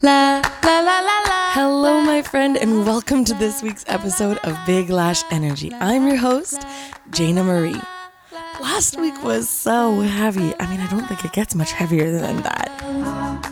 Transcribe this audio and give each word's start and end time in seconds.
La 0.00 0.40
la 0.62 0.78
la 0.78 1.00
la 1.00 1.22
la. 1.26 1.50
Hello, 1.54 2.00
my 2.00 2.22
friend, 2.22 2.56
and 2.56 2.86
welcome 2.86 3.24
to 3.24 3.34
this 3.34 3.64
week's 3.64 3.84
episode 3.88 4.38
of 4.44 4.56
Big 4.64 4.90
Lash 4.90 5.24
Energy. 5.32 5.74
I'm 5.80 6.06
your 6.06 6.18
host, 6.18 6.60
Jayna 7.10 7.44
Marie. 7.44 7.80
Last 8.60 8.96
week 9.00 9.20
was 9.24 9.48
so 9.48 10.02
heavy. 10.02 10.54
I 10.60 10.70
mean, 10.70 10.78
I 10.78 10.88
don't 10.88 11.04
think 11.08 11.24
it 11.24 11.32
gets 11.32 11.56
much 11.56 11.72
heavier 11.72 12.12
than 12.12 12.42
that. 12.42 12.70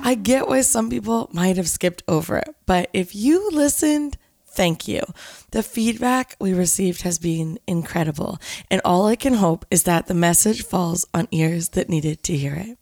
I 0.05 0.15
get 0.15 0.47
why 0.47 0.61
some 0.61 0.89
people 0.89 1.29
might 1.33 1.57
have 1.57 1.69
skipped 1.69 2.05
over 2.07 2.37
it, 2.37 2.55
but 2.65 2.91
if 2.93 3.13
you 3.13 3.51
listened, 3.51 4.17
thank 4.47 4.87
you. 4.87 5.03
The 5.51 5.65
feedback 5.65 6.37
we 6.39 6.55
received 6.55 7.03
has 7.03 7.19
been 7.19 7.59
incredible, 7.67 8.39
and 8.71 8.81
all 8.85 9.07
I 9.07 9.17
can 9.17 9.35
hope 9.35 9.67
is 9.69 9.83
that 9.83 10.07
the 10.07 10.15
message 10.15 10.65
falls 10.65 11.07
on 11.13 11.27
ears 11.33 11.71
that 11.71 11.89
needed 11.89 12.23
to 12.23 12.37
hear 12.37 12.55
it. 12.55 12.79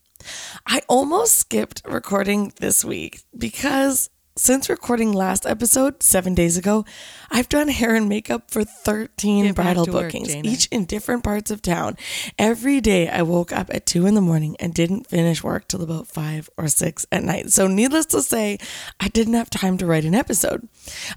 I 0.67 0.83
almost 0.89 1.37
skipped 1.37 1.83
recording 1.87 2.53
this 2.61 2.85
week 2.85 3.23
because 3.37 4.11
since 4.37 4.69
recording 4.69 5.13
last 5.13 5.47
episode 5.47 6.03
seven 6.03 6.35
days 6.35 6.57
ago, 6.57 6.85
I've 7.31 7.49
done 7.49 7.69
hair 7.69 7.95
and 7.95 8.09
makeup 8.09 8.51
for 8.51 8.65
13 8.65 9.45
Get 9.45 9.55
bridal 9.55 9.85
to 9.87 9.93
work, 9.93 10.07
bookings, 10.07 10.35
each 10.35 10.67
in 10.73 10.87
different 10.87 11.23
parts 11.23 11.53
of 11.53 11.63
town. 11.63 11.97
Every 12.37 12.81
day 12.81 13.09
I 13.09 13.23
woke 13.23 13.53
up 13.53 13.73
at 13.73 13.87
two 13.87 14.07
in 14.07 14.15
the 14.15 14.21
morning 14.21 14.57
and 14.59 14.75
didn't 14.75 15.07
finish 15.07 15.45
work 15.45 15.69
till 15.69 15.83
about 15.83 16.09
five 16.09 16.51
or 16.57 16.67
six 16.67 17.07
at 17.13 17.23
night. 17.23 17.53
So, 17.53 17.69
needless 17.69 18.07
to 18.07 18.23
say, 18.23 18.59
I 18.99 19.07
didn't 19.07 19.35
have 19.35 19.51
time 19.51 19.79
to 19.79 19.87
write 19.87 20.05
an 20.05 20.17
episode. 20.17 20.69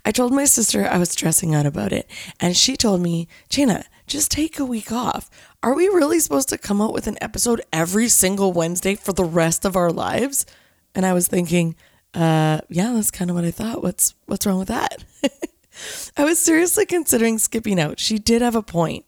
I 0.06 0.12
told 0.12 0.32
my 0.32 0.46
sister 0.46 0.86
I 0.86 1.00
was 1.00 1.10
stressing 1.10 1.56
out 1.56 1.66
about 1.66 1.92
it, 1.92 2.08
and 2.40 2.56
she 2.56 2.78
told 2.78 3.02
me, 3.02 3.28
Jayna, 3.50 3.86
just 4.08 4.32
take 4.32 4.58
a 4.58 4.66
week 4.66 4.92
off. 4.92 5.30
Are 5.62 5.76
we 5.76 5.88
really 5.88 6.20
supposed 6.20 6.50
to 6.50 6.58
come 6.58 6.82
out 6.82 6.94
with 6.94 7.08
an 7.08 7.18
episode 7.22 7.62
every 7.72 8.08
single 8.08 8.54
Wednesday 8.54 8.96
for 8.96 9.14
the 9.14 9.26
rest 9.26 9.66
of 9.66 9.76
our 9.76 9.92
lives? 9.92 10.46
And 10.96 11.06
I 11.06 11.14
was 11.14 11.28
thinking, 11.28 11.76
uh, 12.14 12.62
yeah, 12.70 12.94
that's 12.94 13.12
kind 13.12 13.30
of 13.30 13.36
what 13.36 13.46
I 13.46 13.52
thought. 13.52 13.84
What's 13.84 14.16
what's 14.26 14.46
wrong 14.46 14.60
with 14.60 14.70
that? 14.70 15.04
I 16.18 16.24
was 16.24 16.40
seriously 16.40 16.86
considering 16.86 17.38
skipping 17.38 17.80
out. 17.80 18.00
She 18.00 18.18
did 18.18 18.42
have 18.42 18.56
a 18.56 18.64
point. 18.64 19.06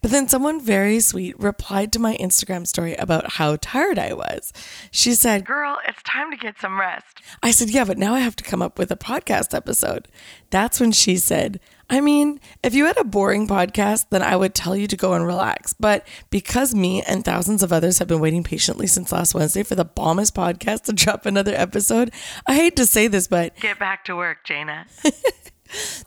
But 0.00 0.12
then 0.12 0.28
someone 0.28 0.60
very 0.60 1.00
sweet 1.00 1.36
replied 1.40 1.92
to 1.92 1.98
my 1.98 2.16
Instagram 2.18 2.66
story 2.68 2.94
about 2.94 3.32
how 3.32 3.56
tired 3.60 3.98
I 3.98 4.12
was. 4.12 4.52
She 4.92 5.14
said, 5.14 5.44
Girl, 5.44 5.78
it's 5.88 6.02
time 6.04 6.30
to 6.30 6.36
get 6.36 6.60
some 6.60 6.78
rest. 6.78 7.20
I 7.42 7.50
said, 7.50 7.70
Yeah, 7.70 7.84
but 7.84 7.98
now 7.98 8.14
I 8.14 8.20
have 8.20 8.36
to 8.36 8.44
come 8.44 8.62
up 8.62 8.78
with 8.78 8.92
a 8.92 8.96
podcast 8.96 9.54
episode. 9.54 10.06
That's 10.50 10.78
when 10.78 10.92
she 10.92 11.16
said, 11.16 11.58
I 11.90 12.00
mean, 12.00 12.40
if 12.62 12.74
you 12.74 12.86
had 12.86 12.96
a 12.96 13.04
boring 13.04 13.46
podcast, 13.46 14.06
then 14.10 14.22
I 14.22 14.36
would 14.36 14.54
tell 14.54 14.76
you 14.76 14.86
to 14.86 14.96
go 14.96 15.12
and 15.14 15.26
relax. 15.26 15.74
But 15.74 16.06
because 16.30 16.74
me 16.74 17.02
and 17.02 17.24
thousands 17.24 17.62
of 17.62 17.72
others 17.72 17.98
have 17.98 18.08
been 18.08 18.20
waiting 18.20 18.42
patiently 18.42 18.86
since 18.86 19.12
last 19.12 19.34
Wednesday 19.34 19.62
for 19.62 19.74
the 19.74 19.84
bombest 19.84 20.34
podcast 20.34 20.84
to 20.84 20.92
drop 20.94 21.26
another 21.26 21.54
episode, 21.54 22.12
I 22.46 22.54
hate 22.54 22.76
to 22.76 22.86
say 22.86 23.08
this, 23.08 23.28
but 23.28 23.56
get 23.56 23.78
back 23.78 24.04
to 24.06 24.16
work, 24.16 24.46
Jayna. 24.46 24.86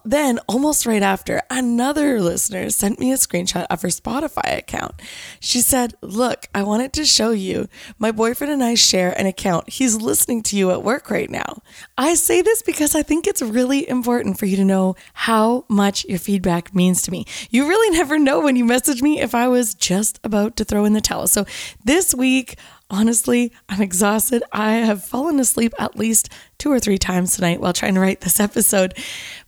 Then, 0.03 0.39
almost 0.47 0.85
right 0.85 1.01
after, 1.01 1.41
another 1.49 2.21
listener 2.21 2.69
sent 2.69 2.99
me 2.99 3.11
a 3.11 3.15
screenshot 3.15 3.65
of 3.69 3.81
her 3.81 3.89
Spotify 3.89 4.57
account. 4.57 4.93
She 5.39 5.61
said, 5.61 5.95
Look, 6.01 6.47
I 6.53 6.63
wanted 6.63 6.93
to 6.93 7.05
show 7.05 7.31
you. 7.31 7.67
My 7.97 8.11
boyfriend 8.11 8.53
and 8.53 8.63
I 8.63 8.75
share 8.75 9.17
an 9.19 9.25
account. 9.25 9.69
He's 9.69 9.95
listening 9.95 10.43
to 10.43 10.57
you 10.57 10.71
at 10.71 10.83
work 10.83 11.09
right 11.09 11.29
now. 11.29 11.61
I 11.97 12.15
say 12.15 12.41
this 12.41 12.61
because 12.61 12.95
I 12.95 13.03
think 13.03 13.27
it's 13.27 13.41
really 13.41 13.87
important 13.87 14.37
for 14.37 14.45
you 14.45 14.57
to 14.57 14.65
know 14.65 14.95
how 15.13 15.65
much 15.69 16.05
your 16.05 16.19
feedback 16.19 16.73
means 16.73 17.01
to 17.03 17.11
me. 17.11 17.25
You 17.49 17.67
really 17.67 17.97
never 17.97 18.19
know 18.19 18.39
when 18.39 18.55
you 18.55 18.65
message 18.65 19.01
me 19.01 19.19
if 19.21 19.33
I 19.33 19.47
was 19.47 19.73
just 19.73 20.19
about 20.23 20.55
to 20.57 20.65
throw 20.65 20.85
in 20.85 20.93
the 20.93 21.01
towel. 21.01 21.27
So, 21.27 21.45
this 21.83 22.13
week, 22.13 22.57
Honestly, 22.89 23.51
I'm 23.67 23.81
exhausted. 23.81 24.43
I 24.51 24.73
have 24.73 25.03
fallen 25.03 25.39
asleep 25.39 25.73
at 25.79 25.97
least 25.97 26.29
two 26.57 26.71
or 26.71 26.79
three 26.79 26.97
times 26.97 27.35
tonight 27.35 27.61
while 27.61 27.73
trying 27.73 27.95
to 27.95 27.99
write 27.99 28.21
this 28.21 28.39
episode. 28.39 28.93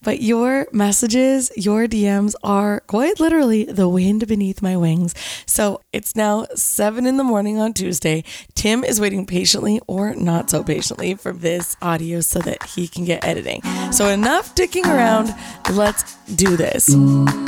But 0.03 0.22
your 0.22 0.67
messages, 0.72 1.52
your 1.55 1.88
DMs 1.88 2.33
are 2.44 2.81
quite 2.81 3.19
literally 3.19 3.66
the 3.66 3.89
wind 3.89 4.27
beneath 4.27 4.61
my 4.61 4.77
wings. 4.77 5.14
So 5.45 5.81
it's 5.92 6.15
now 6.15 6.45
seven 6.55 7.05
in 7.05 7.17
the 7.17 7.23
morning 7.23 7.58
on 7.58 7.73
Tuesday. 7.73 8.23
Tim 8.55 8.83
is 8.83 9.02
waiting 9.02 9.26
patiently 9.26 9.81
or 9.87 10.14
not 10.15 10.49
so 10.49 10.64
patiently 10.64 11.15
for 11.15 11.33
this 11.33 11.76
audio 11.81 12.21
so 12.21 12.39
that 12.39 12.64
he 12.64 12.87
can 12.87 13.05
get 13.05 13.26
editing. 13.26 13.61
So 13.92 14.10
enough 14.10 14.54
dicking 14.55 14.86
around. 14.86 15.33
Let's 15.71 16.15
do 16.36 16.55
this. 16.58 16.89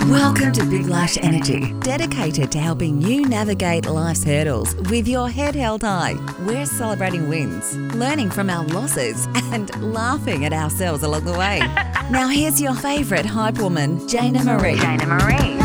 Welcome 0.10 0.52
to 0.54 0.66
Big 0.66 0.88
Lash 0.88 1.18
Energy, 1.18 1.74
dedicated 1.82 2.52
to 2.52 2.60
helping 2.60 3.02
you 3.02 3.26
navigate 3.26 3.86
life's 3.86 4.24
hurdles 4.24 4.76
with 4.90 5.08
your 5.08 5.30
head 5.30 5.56
held 5.56 5.84
high. 5.84 6.16
We're 6.46 6.66
celebrating 6.66 7.30
wins, 7.30 7.76
learning 7.96 8.32
from 8.32 8.50
our 8.50 8.66
losses, 8.66 9.28
and 9.52 9.94
laughing 9.94 10.46
at 10.46 10.54
ourselves 10.54 11.04
along 11.04 11.26
the 11.26 11.38
way. 11.38 11.60
now, 12.12 12.28
here's 12.28 12.62
your 12.62 12.76
favorite 12.76 13.26
hype 13.26 13.60
woman, 13.60 14.00
Jayna 14.08 14.44
Marie. 14.44 14.76
Jayna 14.76 15.08
Marie. 15.08 15.60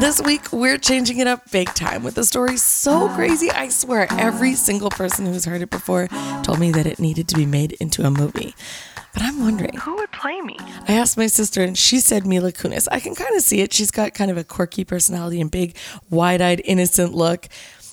This 0.00 0.22
week, 0.22 0.52
we're 0.52 0.78
changing 0.78 1.18
it 1.18 1.26
up 1.26 1.50
big 1.50 1.66
time 1.74 2.04
with 2.04 2.16
a 2.18 2.24
story 2.24 2.56
so 2.56 3.08
crazy. 3.16 3.50
I 3.50 3.68
swear, 3.68 4.06
every 4.12 4.54
single 4.54 4.90
person 4.90 5.26
who's 5.26 5.44
heard 5.44 5.60
it 5.60 5.70
before 5.70 6.06
told 6.44 6.60
me 6.60 6.70
that 6.70 6.86
it 6.86 7.00
needed 7.00 7.26
to 7.28 7.34
be 7.34 7.46
made 7.46 7.72
into 7.80 8.06
a 8.06 8.10
movie. 8.10 8.54
But 9.12 9.22
I'm 9.22 9.40
wondering, 9.40 9.74
who 9.76 9.96
would 9.96 10.12
play 10.12 10.40
me? 10.42 10.56
I 10.86 10.92
asked 10.92 11.16
my 11.16 11.26
sister, 11.26 11.62
and 11.62 11.76
she 11.76 11.98
said 11.98 12.24
Mila 12.24 12.52
Kunis. 12.52 12.86
I 12.92 13.00
can 13.00 13.16
kind 13.16 13.34
of 13.34 13.42
see 13.42 13.60
it. 13.60 13.72
She's 13.72 13.90
got 13.90 14.14
kind 14.14 14.30
of 14.30 14.36
a 14.36 14.44
quirky 14.44 14.84
personality 14.84 15.40
and 15.40 15.50
big, 15.50 15.76
wide 16.08 16.40
eyed, 16.40 16.62
innocent 16.64 17.14
look. 17.14 17.48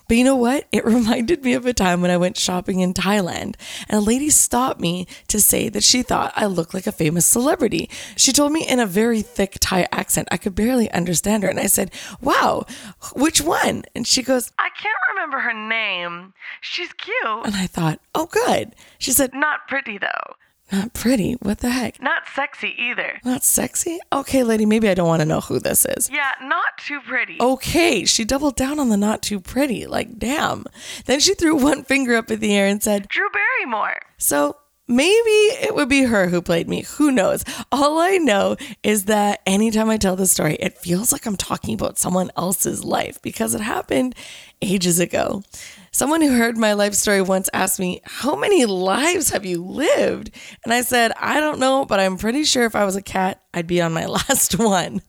But 0.07 0.17
you 0.17 0.23
know 0.23 0.35
what? 0.35 0.67
It 0.71 0.85
reminded 0.95 1.43
me 1.43 1.53
of 1.53 1.65
a 1.65 1.73
time 1.73 2.01
when 2.01 2.11
I 2.11 2.17
went 2.17 2.37
shopping 2.37 2.79
in 2.79 2.93
Thailand 2.93 3.55
and 3.89 3.97
a 3.97 3.99
lady 3.99 4.29
stopped 4.29 4.79
me 4.79 5.07
to 5.27 5.39
say 5.39 5.69
that 5.69 5.83
she 5.83 6.03
thought 6.03 6.33
I 6.35 6.45
looked 6.45 6.73
like 6.73 6.87
a 6.87 6.91
famous 6.91 7.25
celebrity. 7.25 7.89
She 8.15 8.31
told 8.31 8.51
me 8.51 8.67
in 8.67 8.79
a 8.79 8.85
very 8.85 9.21
thick 9.21 9.57
Thai 9.59 9.87
accent. 9.91 10.27
I 10.31 10.37
could 10.37 10.55
barely 10.55 10.91
understand 10.91 11.43
her. 11.43 11.49
And 11.49 11.59
I 11.59 11.67
said, 11.67 11.91
Wow, 12.21 12.65
which 13.15 13.41
one? 13.41 13.83
And 13.95 14.07
she 14.07 14.23
goes, 14.23 14.51
I 14.59 14.69
can't 14.69 14.97
remember 15.13 15.39
her 15.39 15.53
name. 15.53 16.33
She's 16.61 16.93
cute. 16.93 17.45
And 17.45 17.55
I 17.55 17.67
thought, 17.67 17.99
Oh, 18.13 18.27
good. 18.27 18.75
She 18.97 19.11
said, 19.11 19.33
Not 19.33 19.67
pretty 19.67 19.97
though. 19.97 20.35
Not 20.71 20.93
pretty? 20.93 21.33
What 21.33 21.59
the 21.59 21.69
heck? 21.69 22.01
Not 22.01 22.23
sexy 22.33 22.73
either. 22.77 23.19
Not 23.23 23.43
sexy? 23.43 23.99
Okay, 24.11 24.43
lady, 24.43 24.65
maybe 24.65 24.89
I 24.89 24.95
don't 24.95 25.07
want 25.07 25.21
to 25.21 25.25
know 25.25 25.41
who 25.41 25.59
this 25.59 25.85
is. 25.85 26.09
Yeah, 26.11 26.31
not 26.41 26.77
too 26.79 26.99
pretty. 27.01 27.37
Okay, 27.39 28.03
she 28.05 28.25
doubled 28.25 28.55
down 28.55 28.79
on 28.79 28.89
the 28.89 28.97
not 28.97 29.21
too 29.21 29.39
pretty. 29.39 29.85
Like, 29.85 30.17
damn. 30.17 30.65
Then 31.05 31.19
she 31.19 31.35
threw 31.35 31.55
one 31.55 31.83
finger 31.83 32.15
up 32.15 32.31
in 32.31 32.39
the 32.39 32.55
air 32.55 32.65
and 32.65 32.81
said, 32.81 33.07
Drew 33.09 33.29
Barrymore. 33.29 34.01
So 34.17 34.57
maybe 34.87 35.29
it 35.61 35.75
would 35.75 35.89
be 35.89 36.03
her 36.03 36.29
who 36.29 36.41
played 36.41 36.67
me. 36.67 36.81
Who 36.97 37.11
knows? 37.11 37.43
All 37.71 37.99
I 37.99 38.17
know 38.17 38.57
is 38.81 39.05
that 39.05 39.41
anytime 39.45 39.89
I 39.89 39.97
tell 39.97 40.15
this 40.15 40.31
story, 40.31 40.55
it 40.55 40.79
feels 40.79 41.11
like 41.11 41.27
I'm 41.27 41.37
talking 41.37 41.75
about 41.75 41.99
someone 41.99 42.31
else's 42.35 42.83
life 42.83 43.21
because 43.21 43.53
it 43.53 43.61
happened 43.61 44.15
ages 44.63 44.99
ago. 44.99 45.43
Someone 45.95 46.19
who 46.19 46.35
heard 46.35 46.57
my 46.57 46.73
life 46.73 46.93
story 46.93 47.21
once 47.21 47.49
asked 47.53 47.79
me, 47.79 48.01
How 48.03 48.35
many 48.35 48.65
lives 48.65 49.29
have 49.29 49.45
you 49.45 49.63
lived? 49.63 50.29
And 50.65 50.73
I 50.73 50.81
said, 50.81 51.13
I 51.17 51.39
don't 51.39 51.57
know, 51.57 51.85
but 51.85 52.01
I'm 52.01 52.17
pretty 52.17 52.43
sure 52.43 52.65
if 52.65 52.75
I 52.75 52.83
was 52.83 52.97
a 52.97 53.01
cat, 53.01 53.41
I'd 53.53 53.65
be 53.65 53.81
on 53.81 53.93
my 53.93 54.05
last 54.05 54.59
one. 54.59 55.01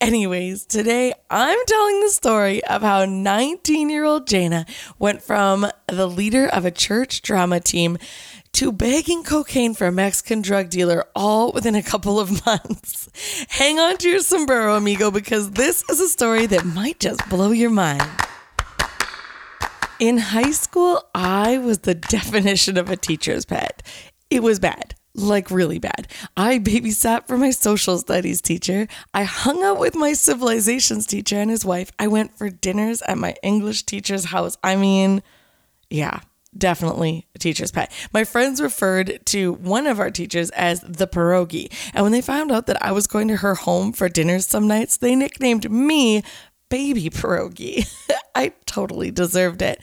Anyways, 0.00 0.64
today 0.64 1.12
I'm 1.28 1.58
telling 1.66 2.02
the 2.02 2.10
story 2.10 2.62
of 2.62 2.82
how 2.82 3.04
19 3.04 3.90
year 3.90 4.04
old 4.04 4.28
Jayna 4.28 4.64
went 4.96 5.22
from 5.22 5.66
the 5.88 6.06
leader 6.06 6.46
of 6.46 6.64
a 6.64 6.70
church 6.70 7.22
drama 7.22 7.58
team 7.58 7.98
to 8.52 8.70
bagging 8.70 9.24
cocaine 9.24 9.74
for 9.74 9.88
a 9.88 9.92
Mexican 9.92 10.40
drug 10.40 10.70
dealer 10.70 11.04
all 11.16 11.50
within 11.50 11.74
a 11.74 11.82
couple 11.82 12.20
of 12.20 12.46
months. 12.46 13.08
Hang 13.48 13.80
on 13.80 13.96
to 13.96 14.08
your 14.08 14.20
sombrero, 14.20 14.76
amigo, 14.76 15.10
because 15.10 15.50
this 15.50 15.82
is 15.90 15.98
a 15.98 16.08
story 16.08 16.46
that 16.46 16.64
might 16.64 17.00
just 17.00 17.28
blow 17.28 17.50
your 17.50 17.70
mind. 17.70 18.08
In 20.02 20.18
high 20.18 20.50
school, 20.50 21.00
I 21.14 21.58
was 21.58 21.78
the 21.78 21.94
definition 22.18 22.76
of 22.76 22.90
a 22.90 22.96
teacher's 22.96 23.44
pet. 23.44 23.84
It 24.30 24.42
was 24.42 24.58
bad, 24.58 24.96
like 25.14 25.48
really 25.48 25.78
bad. 25.78 26.08
I 26.36 26.58
babysat 26.58 27.28
for 27.28 27.38
my 27.38 27.50
social 27.50 27.98
studies 27.98 28.42
teacher. 28.42 28.88
I 29.14 29.22
hung 29.22 29.62
out 29.62 29.78
with 29.78 29.94
my 29.94 30.12
civilizations 30.14 31.06
teacher 31.06 31.36
and 31.36 31.52
his 31.52 31.64
wife. 31.64 31.92
I 32.00 32.08
went 32.08 32.36
for 32.36 32.50
dinners 32.50 33.00
at 33.02 33.16
my 33.16 33.36
English 33.44 33.84
teacher's 33.84 34.24
house. 34.24 34.56
I 34.64 34.74
mean, 34.74 35.22
yeah, 35.88 36.18
definitely 36.58 37.28
a 37.36 37.38
teacher's 37.38 37.70
pet. 37.70 37.92
My 38.12 38.24
friends 38.24 38.60
referred 38.60 39.20
to 39.26 39.52
one 39.52 39.86
of 39.86 40.00
our 40.00 40.10
teachers 40.10 40.50
as 40.50 40.80
the 40.80 41.06
pierogi. 41.06 41.72
And 41.94 42.02
when 42.02 42.10
they 42.10 42.22
found 42.22 42.50
out 42.50 42.66
that 42.66 42.82
I 42.84 42.90
was 42.90 43.06
going 43.06 43.28
to 43.28 43.36
her 43.36 43.54
home 43.54 43.92
for 43.92 44.08
dinners 44.08 44.46
some 44.48 44.66
nights, 44.66 44.96
they 44.96 45.14
nicknamed 45.14 45.70
me 45.70 46.24
Baby 46.72 47.10
Pierogi. 47.10 47.86
I 48.34 48.54
totally 48.64 49.10
deserved 49.10 49.60
it. 49.60 49.78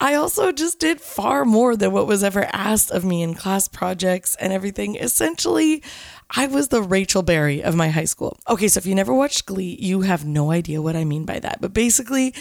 I 0.00 0.14
also 0.14 0.52
just 0.52 0.80
did 0.80 1.02
far 1.02 1.44
more 1.44 1.76
than 1.76 1.92
what 1.92 2.06
was 2.06 2.24
ever 2.24 2.48
asked 2.50 2.90
of 2.90 3.04
me 3.04 3.22
in 3.22 3.34
class 3.34 3.68
projects 3.68 4.34
and 4.36 4.50
everything. 4.50 4.96
Essentially, 4.96 5.82
I 6.30 6.46
was 6.46 6.68
the 6.68 6.80
Rachel 6.80 7.20
Berry 7.20 7.62
of 7.62 7.76
my 7.76 7.90
high 7.90 8.06
school. 8.06 8.38
Okay, 8.48 8.68
so 8.68 8.78
if 8.78 8.86
you 8.86 8.94
never 8.94 9.12
watched 9.12 9.44
Glee, 9.44 9.76
you 9.78 10.00
have 10.00 10.24
no 10.24 10.50
idea 10.50 10.80
what 10.80 10.96
I 10.96 11.04
mean 11.04 11.26
by 11.26 11.40
that. 11.40 11.60
But 11.60 11.74
basically, 11.74 12.34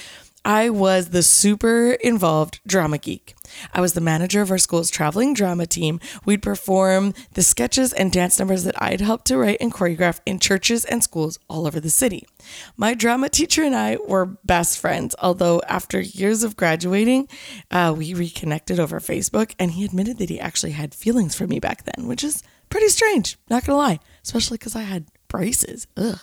I 0.46 0.70
was 0.70 1.10
the 1.10 1.24
super 1.24 1.94
involved 1.94 2.60
drama 2.68 2.98
geek. 2.98 3.34
I 3.74 3.80
was 3.80 3.94
the 3.94 4.02
manager 4.02 4.42
of 4.42 4.52
our 4.52 4.58
school's 4.58 4.90
traveling 4.90 5.34
drama 5.34 5.66
team. 5.66 6.02
We'd 6.26 6.42
perform 6.42 7.14
the 7.34 7.44
sketches 7.44 7.94
and 7.94 8.12
dance 8.12 8.40
numbers 8.40 8.66
that 8.66 8.82
I'd 8.82 9.00
helped 9.00 9.28
to 9.28 9.38
write 9.38 9.58
and 9.62 9.74
choreograph 9.74 10.20
in 10.26 10.40
churches 10.40 10.84
and 10.86 11.02
schools 11.02 11.40
all 11.50 11.66
over 11.66 11.80
the 11.80 11.90
city. 11.90 12.28
My 12.76 12.94
drama 12.94 13.30
teacher 13.30 13.64
and 13.64 13.76
I 13.76 13.98
were 14.06 14.26
best 14.26 14.80
friends, 14.80 15.16
although 15.22 15.62
after 15.68 16.02
years 16.02 16.44
of 16.44 16.58
graduating, 16.58 17.30
uh, 17.72 17.94
we 17.98 18.14
reconnected 18.14 18.80
over 18.80 19.00
Facebook, 19.00 19.54
and 19.58 19.72
he 19.72 19.86
admitted 19.86 20.18
that 20.18 20.30
he 20.30 20.40
actually 20.40 20.72
had 20.72 20.94
feelings 20.94 21.36
for 21.36 21.48
me 21.48 21.60
back 21.60 21.84
then, 21.86 22.08
which 22.08 22.24
is 22.24 22.44
pretty 22.70 22.90
strange, 22.90 23.38
not 23.50 23.64
gonna 23.66 23.78
lie, 23.78 24.00
especially 24.24 24.58
because 24.58 24.76
I 24.76 24.82
had 24.82 25.06
braces. 25.34 25.88
Ugh. 25.98 26.20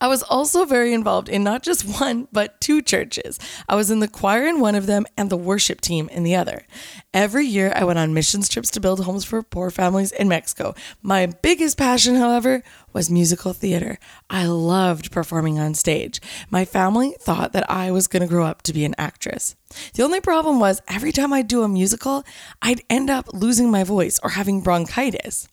I 0.00 0.08
was 0.08 0.24
also 0.24 0.64
very 0.64 0.92
involved 0.92 1.28
in 1.28 1.44
not 1.44 1.62
just 1.62 1.84
one, 2.00 2.26
but 2.32 2.60
two 2.60 2.82
churches. 2.82 3.38
I 3.68 3.76
was 3.76 3.92
in 3.92 4.00
the 4.00 4.08
choir 4.08 4.44
in 4.44 4.58
one 4.58 4.74
of 4.74 4.86
them 4.86 5.06
and 5.16 5.30
the 5.30 5.36
worship 5.36 5.80
team 5.80 6.08
in 6.08 6.24
the 6.24 6.34
other. 6.34 6.66
Every 7.14 7.46
year, 7.46 7.72
I 7.76 7.84
went 7.84 8.00
on 8.00 8.12
missions 8.12 8.48
trips 8.48 8.68
to 8.72 8.80
build 8.80 9.04
homes 9.04 9.24
for 9.24 9.40
poor 9.44 9.70
families 9.70 10.10
in 10.10 10.26
Mexico. 10.26 10.74
My 11.00 11.26
biggest 11.26 11.78
passion, 11.78 12.16
however, 12.16 12.64
was 12.92 13.08
musical 13.08 13.52
theater. 13.52 14.00
I 14.28 14.46
loved 14.46 15.12
performing 15.12 15.60
on 15.60 15.74
stage. 15.74 16.20
My 16.50 16.64
family 16.64 17.14
thought 17.20 17.52
that 17.52 17.70
I 17.70 17.92
was 17.92 18.08
going 18.08 18.22
to 18.22 18.28
grow 18.28 18.46
up 18.46 18.62
to 18.62 18.72
be 18.72 18.84
an 18.84 18.96
actress. 18.98 19.54
The 19.94 20.02
only 20.02 20.20
problem 20.20 20.58
was 20.58 20.82
every 20.88 21.12
time 21.12 21.32
I'd 21.32 21.46
do 21.46 21.62
a 21.62 21.68
musical, 21.68 22.24
I'd 22.60 22.82
end 22.90 23.10
up 23.10 23.32
losing 23.32 23.70
my 23.70 23.84
voice 23.84 24.18
or 24.24 24.30
having 24.30 24.60
bronchitis. 24.60 25.46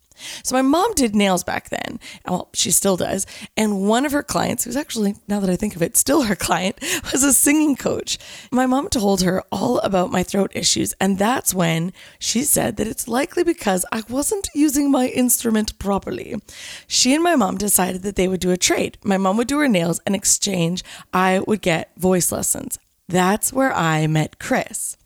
So 0.43 0.55
my 0.55 0.61
mom 0.61 0.93
did 0.93 1.15
nails 1.15 1.43
back 1.43 1.69
then. 1.69 1.99
Well, 2.27 2.49
she 2.53 2.71
still 2.71 2.97
does. 2.97 3.25
And 3.55 3.87
one 3.87 4.05
of 4.05 4.11
her 4.11 4.23
clients, 4.23 4.63
who's 4.63 4.75
actually, 4.75 5.15
now 5.27 5.39
that 5.39 5.49
I 5.49 5.55
think 5.55 5.75
of 5.75 5.81
it, 5.81 5.97
still 5.97 6.23
her 6.23 6.35
client, 6.35 6.79
was 7.11 7.23
a 7.23 7.33
singing 7.33 7.75
coach. 7.75 8.17
My 8.51 8.65
mom 8.65 8.89
told 8.89 9.21
her 9.21 9.43
all 9.51 9.79
about 9.79 10.11
my 10.11 10.23
throat 10.23 10.51
issues. 10.53 10.93
And 10.99 11.17
that's 11.17 11.53
when 11.53 11.93
she 12.19 12.43
said 12.43 12.77
that 12.77 12.87
it's 12.87 13.07
likely 13.07 13.43
because 13.43 13.85
I 13.91 14.03
wasn't 14.09 14.49
using 14.53 14.91
my 14.91 15.07
instrument 15.07 15.77
properly. 15.79 16.35
She 16.87 17.13
and 17.13 17.23
my 17.23 17.35
mom 17.35 17.57
decided 17.57 18.03
that 18.03 18.15
they 18.15 18.27
would 18.27 18.39
do 18.39 18.51
a 18.51 18.57
trade. 18.57 18.97
My 19.03 19.17
mom 19.17 19.37
would 19.37 19.47
do 19.47 19.59
her 19.59 19.67
nails 19.67 20.01
and 20.05 20.15
exchange, 20.15 20.83
I 21.13 21.39
would 21.39 21.61
get 21.61 21.91
voice 21.97 22.31
lessons. 22.31 22.79
That's 23.09 23.53
where 23.53 23.73
I 23.73 24.05
met 24.07 24.37
Chris. 24.37 24.97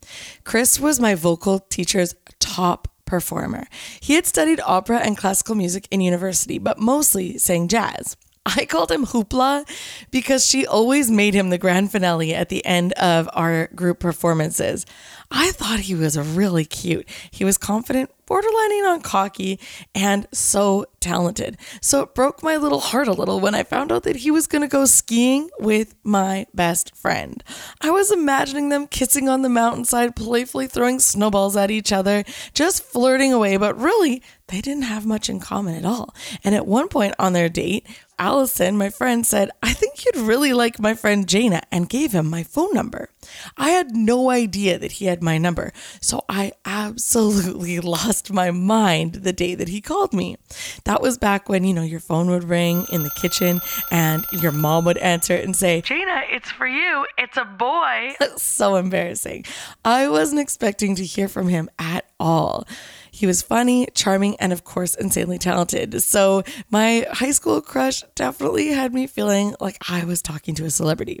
Chris 0.44 0.80
was 0.80 0.98
my 0.98 1.14
vocal 1.14 1.60
teacher's 1.60 2.14
top 2.40 2.88
performer. 3.12 3.66
He 4.00 4.14
had 4.14 4.24
studied 4.24 4.58
opera 4.64 5.00
and 5.00 5.18
classical 5.18 5.54
music 5.54 5.86
in 5.90 6.00
university, 6.00 6.58
but 6.58 6.78
mostly 6.78 7.36
sang 7.36 7.68
jazz. 7.68 8.16
I 8.46 8.64
called 8.64 8.90
him 8.90 9.04
Hoopla 9.04 9.68
because 10.10 10.46
she 10.46 10.66
always 10.66 11.10
made 11.10 11.34
him 11.34 11.50
the 11.50 11.58
grand 11.58 11.92
finale 11.92 12.34
at 12.34 12.48
the 12.48 12.64
end 12.64 12.94
of 12.94 13.28
our 13.34 13.66
group 13.74 14.00
performances. 14.00 14.86
I 15.30 15.50
thought 15.50 15.80
he 15.80 15.94
was 15.94 16.18
really 16.18 16.64
cute. 16.64 17.06
He 17.30 17.44
was 17.44 17.58
confident, 17.58 18.10
borderlining 18.32 18.90
on 18.90 19.02
cocky, 19.02 19.60
and 19.94 20.26
so 20.32 20.86
talented. 21.00 21.58
So 21.82 22.00
it 22.00 22.14
broke 22.14 22.42
my 22.42 22.56
little 22.56 22.80
heart 22.80 23.06
a 23.06 23.12
little 23.12 23.40
when 23.40 23.54
I 23.54 23.62
found 23.62 23.92
out 23.92 24.04
that 24.04 24.16
he 24.16 24.30
was 24.30 24.46
going 24.46 24.62
to 24.62 24.68
go 24.68 24.86
skiing 24.86 25.50
with 25.58 25.94
my 26.02 26.46
best 26.54 26.96
friend. 26.96 27.44
I 27.82 27.90
was 27.90 28.10
imagining 28.10 28.70
them 28.70 28.86
kissing 28.86 29.28
on 29.28 29.42
the 29.42 29.50
mountainside, 29.50 30.16
playfully 30.16 30.66
throwing 30.66 30.98
snowballs 30.98 31.56
at 31.56 31.70
each 31.70 31.92
other, 31.92 32.24
just 32.54 32.82
flirting 32.82 33.34
away, 33.34 33.58
but 33.58 33.78
really, 33.78 34.22
they 34.48 34.62
didn't 34.62 34.84
have 34.84 35.04
much 35.04 35.28
in 35.28 35.38
common 35.38 35.74
at 35.74 35.84
all. 35.84 36.14
And 36.42 36.54
at 36.54 36.66
one 36.66 36.88
point 36.88 37.14
on 37.18 37.34
their 37.34 37.48
date, 37.48 37.86
Allison, 38.22 38.78
my 38.78 38.88
friend, 38.88 39.26
said, 39.26 39.50
I 39.64 39.72
think 39.72 40.04
you'd 40.04 40.14
really 40.14 40.52
like 40.52 40.78
my 40.78 40.94
friend 40.94 41.26
Jayna, 41.26 41.62
and 41.72 41.88
gave 41.88 42.12
him 42.12 42.30
my 42.30 42.44
phone 42.44 42.72
number. 42.72 43.08
I 43.56 43.70
had 43.70 43.96
no 43.96 44.30
idea 44.30 44.78
that 44.78 44.92
he 44.92 45.06
had 45.06 45.24
my 45.24 45.38
number, 45.38 45.72
so 46.00 46.24
I 46.28 46.52
absolutely 46.64 47.80
lost 47.96 48.32
my 48.32 48.52
mind 48.52 49.14
the 49.14 49.32
day 49.32 49.56
that 49.56 49.66
he 49.66 49.80
called 49.80 50.12
me. 50.12 50.36
That 50.84 51.02
was 51.02 51.18
back 51.18 51.48
when, 51.48 51.64
you 51.64 51.74
know, 51.74 51.82
your 51.82 51.98
phone 51.98 52.30
would 52.30 52.44
ring 52.44 52.86
in 52.92 53.02
the 53.02 53.10
kitchen 53.10 53.60
and 53.90 54.24
your 54.30 54.52
mom 54.52 54.84
would 54.84 54.98
answer 54.98 55.34
it 55.34 55.44
and 55.44 55.56
say, 55.56 55.82
Jayna, 55.82 56.22
it's 56.30 56.50
for 56.52 56.68
you. 56.68 57.04
It's 57.18 57.36
a 57.36 57.44
boy. 57.44 58.14
so 58.36 58.76
embarrassing. 58.76 59.46
I 59.84 60.08
wasn't 60.08 60.42
expecting 60.42 60.94
to 60.94 61.04
hear 61.04 61.26
from 61.26 61.48
him 61.48 61.68
at 61.76 62.04
all. 62.20 62.68
He 63.14 63.26
was 63.26 63.42
funny, 63.42 63.86
charming, 63.94 64.36
and 64.36 64.54
of 64.54 64.64
course, 64.64 64.94
insanely 64.94 65.36
talented. 65.36 66.02
So, 66.02 66.42
my 66.70 67.06
high 67.12 67.32
school 67.32 67.60
crush 67.60 68.02
definitely 68.14 68.68
had 68.68 68.94
me 68.94 69.06
feeling 69.06 69.54
like 69.60 69.76
I 69.86 70.04
was 70.04 70.22
talking 70.22 70.54
to 70.54 70.64
a 70.64 70.70
celebrity. 70.70 71.20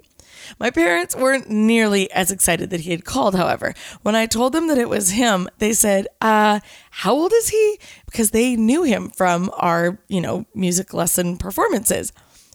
My 0.58 0.70
parents 0.70 1.14
weren't 1.14 1.50
nearly 1.50 2.10
as 2.10 2.30
excited 2.30 2.70
that 2.70 2.80
he 2.80 2.92
had 2.92 3.04
called, 3.04 3.34
however. 3.34 3.74
When 4.00 4.16
I 4.16 4.24
told 4.24 4.54
them 4.54 4.68
that 4.68 4.78
it 4.78 4.88
was 4.88 5.10
him, 5.10 5.50
they 5.58 5.74
said, 5.74 6.08
uh, 6.22 6.60
how 6.90 7.12
old 7.12 7.34
is 7.34 7.50
he? 7.50 7.78
Because 8.06 8.30
they 8.30 8.56
knew 8.56 8.84
him 8.84 9.10
from 9.10 9.50
our, 9.58 9.98
you 10.08 10.22
know, 10.22 10.46
music 10.54 10.94
lesson 10.94 11.36
performances. 11.36 12.10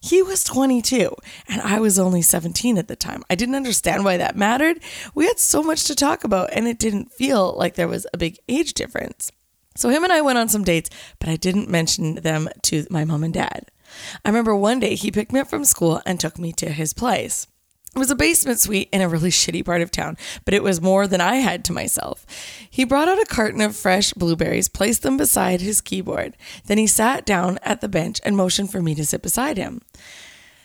He 0.08 0.22
was 0.22 0.46
22 0.46 1.14
and 1.50 1.62
I 1.62 1.80
was 1.82 2.00
only 2.00 2.22
17 2.22 2.78
at 2.78 2.88
the 2.88 2.96
time. 2.96 3.24
I 3.30 3.36
didn't 3.36 3.56
understand 3.56 4.06
why 4.06 4.16
that 4.16 4.38
mattered. 4.38 4.80
We 5.14 5.26
had 5.26 5.38
so 5.38 5.62
much 5.62 5.84
to 5.86 5.96
talk 5.96 6.24
about 6.24 6.50
and 6.54 6.66
it 6.66 6.80
didn't 6.80 7.12
feel 7.12 7.54
like 7.58 7.76
there 7.76 7.90
was 7.90 8.08
a 8.14 8.18
big 8.18 8.38
age 8.48 8.74
difference. 8.74 9.32
So 9.76 9.90
him 9.90 10.06
and 10.06 10.14
I 10.14 10.22
went 10.22 10.38
on 10.38 10.48
some 10.48 10.64
dates, 10.64 10.90
but 11.20 11.28
I 11.28 11.36
didn't 11.36 11.70
mention 11.70 12.16
them 12.16 12.48
to 12.64 12.88
my 12.90 13.04
mom 13.04 13.24
and 13.26 13.34
dad. 13.34 13.70
I 14.24 14.30
remember 14.30 14.56
one 14.56 14.80
day 14.80 14.96
he 14.96 15.12
picked 15.12 15.34
me 15.34 15.42
up 15.42 15.50
from 15.50 15.66
school 15.66 16.02
and 16.06 16.20
took 16.20 16.40
me 16.40 16.54
to 16.54 16.72
his 16.72 16.94
place. 16.94 17.46
It 17.96 18.00
was 18.00 18.12
a 18.12 18.16
basement 18.16 18.60
suite 18.60 18.90
in 18.92 19.02
a 19.02 19.10
really 19.10 19.32
shitty 19.32 19.66
part 19.66 19.82
of 19.82 19.90
town, 19.90 20.18
but 20.46 20.54
it 20.54 20.62
was 20.62 20.82
more 20.82 21.08
than 21.08 21.20
I 21.20 21.36
had 21.36 21.66
to 21.66 21.74
myself. 21.74 22.26
He 22.70 22.84
brought 22.84 23.08
out 23.08 23.22
a 23.22 23.26
carton 23.26 23.62
of 23.62 23.76
fresh 23.76 24.14
blueberries, 24.14 24.70
placed 24.70 25.02
them 25.02 25.18
beside 25.18 25.62
his 25.62 25.82
keyboard. 25.82 26.38
Then 26.66 26.78
he 26.78 26.86
sat 26.86 27.26
down 27.26 27.58
at 27.64 27.82
the 27.82 27.90
bench 27.90 28.20
and 28.24 28.38
motioned 28.38 28.72
for 28.72 28.82
me 28.82 28.94
to 28.96 29.06
sit 29.06 29.24
beside 29.24 29.58
him. 29.58 29.82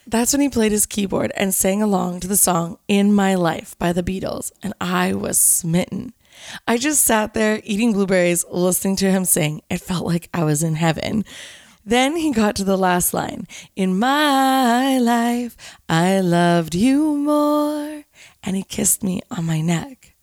That's 0.07 0.33
when 0.33 0.41
he 0.41 0.49
played 0.49 0.73
his 0.73 0.85
keyboard 0.85 1.33
and 1.37 1.55
sang 1.55 1.81
along 1.81 2.21
to 2.21 2.29
the 2.29 2.37
song 2.37 2.77
In 2.89 3.15
My 3.15 3.35
Life 3.35 3.79
by 3.79 3.93
the 3.93 4.03
Beatles, 4.03 4.51
and 4.63 4.75
I 4.81 5.15
was 5.15 5.39
smitten. 5.39 6.13
I 6.67 6.77
just 6.77 7.05
sat 7.05 7.35
there 7.35 7.61
eating 7.65 7.93
blueberries, 7.93 8.45
listening 8.51 8.97
to 8.97 9.11
him 9.11 9.25
sing. 9.25 9.63
It 9.71 9.81
felt 9.81 10.05
like 10.05 10.29
I 10.35 10.45
was 10.45 10.63
in 10.63 10.75
heaven. 10.75 11.25
Then 11.85 12.17
he 12.17 12.31
got 12.33 12.55
to 12.57 12.65
the 12.65 12.79
last 12.79 13.13
line 13.13 13.47
In 13.75 13.99
my 13.99 14.99
life, 14.99 15.57
I 15.89 16.21
loved 16.21 16.75
you 16.75 17.17
more. 17.17 18.05
And 18.43 18.57
he 18.57 18.63
kissed 18.63 19.03
me 19.03 19.21
on 19.31 19.45
my 19.45 19.61
neck. 19.61 20.15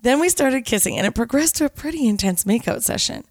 Then 0.00 0.20
we 0.20 0.28
started 0.28 0.66
kissing, 0.66 0.98
and 0.98 1.06
it 1.06 1.14
progressed 1.14 1.56
to 1.56 1.64
a 1.64 1.70
pretty 1.70 2.06
intense 2.06 2.44
makeout 2.44 2.82
session. 2.82 3.24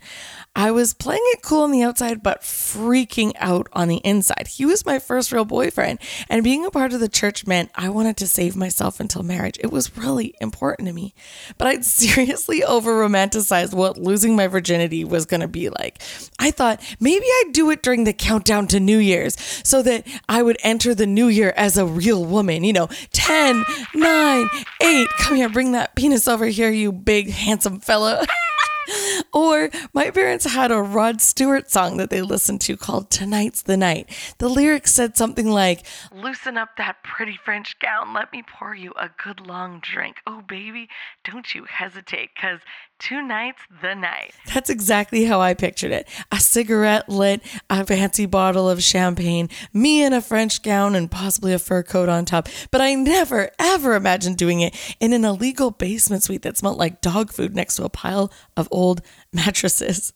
I 0.55 0.69
was 0.69 0.93
playing 0.93 1.23
it 1.25 1.41
cool 1.41 1.63
on 1.63 1.71
the 1.71 1.81
outside, 1.81 2.21
but 2.21 2.41
freaking 2.41 3.33
out 3.37 3.67
on 3.73 3.87
the 3.87 3.97
inside. 3.97 4.47
He 4.47 4.65
was 4.65 4.85
my 4.85 4.99
first 4.99 5.31
real 5.31 5.45
boyfriend, 5.45 5.97
and 6.29 6.43
being 6.43 6.63
a 6.63 6.69
part 6.69 6.93
of 6.93 6.99
the 6.99 7.09
church 7.09 7.47
meant 7.47 7.71
I 7.73 7.89
wanted 7.89 8.17
to 8.17 8.27
save 8.27 8.55
myself 8.55 8.99
until 8.99 9.23
marriage. 9.23 9.57
It 9.61 9.71
was 9.71 9.97
really 9.97 10.35
important 10.39 10.87
to 10.87 10.93
me. 10.93 11.15
But 11.57 11.67
I'd 11.67 11.85
seriously 12.03 12.63
over 12.63 12.93
romanticized 12.93 13.73
what 13.73 13.97
losing 13.97 14.35
my 14.35 14.47
virginity 14.47 15.03
was 15.03 15.25
going 15.25 15.41
to 15.41 15.47
be 15.47 15.69
like. 15.69 16.01
I 16.37 16.51
thought 16.51 16.81
maybe 16.99 17.25
I'd 17.25 17.51
do 17.51 17.71
it 17.71 17.81
during 17.81 18.03
the 18.03 18.13
countdown 18.13 18.67
to 18.67 18.79
New 18.79 18.99
Year's 18.99 19.35
so 19.63 19.81
that 19.81 20.05
I 20.29 20.43
would 20.43 20.57
enter 20.63 20.93
the 20.93 21.07
new 21.07 21.29
year 21.29 21.53
as 21.57 21.77
a 21.77 21.85
real 21.85 22.25
woman. 22.25 22.63
You 22.63 22.73
know, 22.73 22.89
10, 23.13 23.63
9, 23.95 24.49
8. 24.81 25.07
Come 25.17 25.35
here, 25.35 25.49
bring 25.49 25.71
that 25.71 25.95
penis 25.95 26.27
over 26.27 26.45
here, 26.45 26.69
you 26.69 26.91
big, 26.91 27.31
handsome 27.31 27.79
fellow. 27.79 28.21
or 29.33 29.69
my 29.93 30.09
parents 30.09 30.45
had 30.45 30.71
a 30.71 30.81
Rod 30.81 31.21
Stewart 31.21 31.71
song 31.71 31.97
that 31.97 32.09
they 32.09 32.21
listened 32.21 32.61
to 32.61 32.77
called 32.77 33.09
Tonight's 33.09 33.61
the 33.61 33.77
Night. 33.77 34.09
The 34.37 34.49
lyrics 34.49 34.93
said 34.93 35.17
something 35.17 35.49
like, 35.49 35.85
Loosen 36.11 36.57
up 36.57 36.69
that 36.77 37.03
pretty 37.03 37.37
French 37.43 37.79
gown, 37.79 38.13
let 38.13 38.31
me 38.31 38.43
pour 38.43 38.75
you 38.75 38.93
a 38.97 39.09
good 39.23 39.39
long 39.45 39.79
drink. 39.81 40.17
Oh, 40.27 40.41
baby, 40.41 40.87
don't 41.23 41.53
you 41.53 41.65
hesitate, 41.65 42.31
because 42.35 42.59
tonight's 42.99 43.61
the 43.81 43.93
night. 43.93 44.33
That's 44.53 44.69
exactly 44.69 45.25
how 45.25 45.41
I 45.41 45.53
pictured 45.53 45.91
it. 45.91 46.07
A 46.31 46.39
cigarette 46.39 47.09
lit, 47.09 47.41
a 47.69 47.85
fancy 47.85 48.25
bottle 48.25 48.69
of 48.69 48.83
champagne, 48.83 49.49
me 49.73 50.03
in 50.03 50.13
a 50.13 50.21
French 50.21 50.61
gown 50.61 50.95
and 50.95 51.11
possibly 51.11 51.53
a 51.53 51.59
fur 51.59 51.83
coat 51.83 52.09
on 52.09 52.25
top. 52.25 52.47
But 52.71 52.81
I 52.81 52.95
never, 52.95 53.49
ever 53.59 53.95
imagined 53.95 54.37
doing 54.37 54.61
it 54.61 54.75
in 54.99 55.13
an 55.13 55.25
illegal 55.25 55.71
basement 55.71 56.23
suite 56.23 56.43
that 56.43 56.57
smelled 56.57 56.77
like 56.77 57.01
dog 57.01 57.31
food 57.31 57.55
next 57.55 57.75
to 57.75 57.85
a 57.85 57.89
pile 57.89 58.31
of 58.55 58.67
old 58.71 59.01
mattresses. 59.33 60.13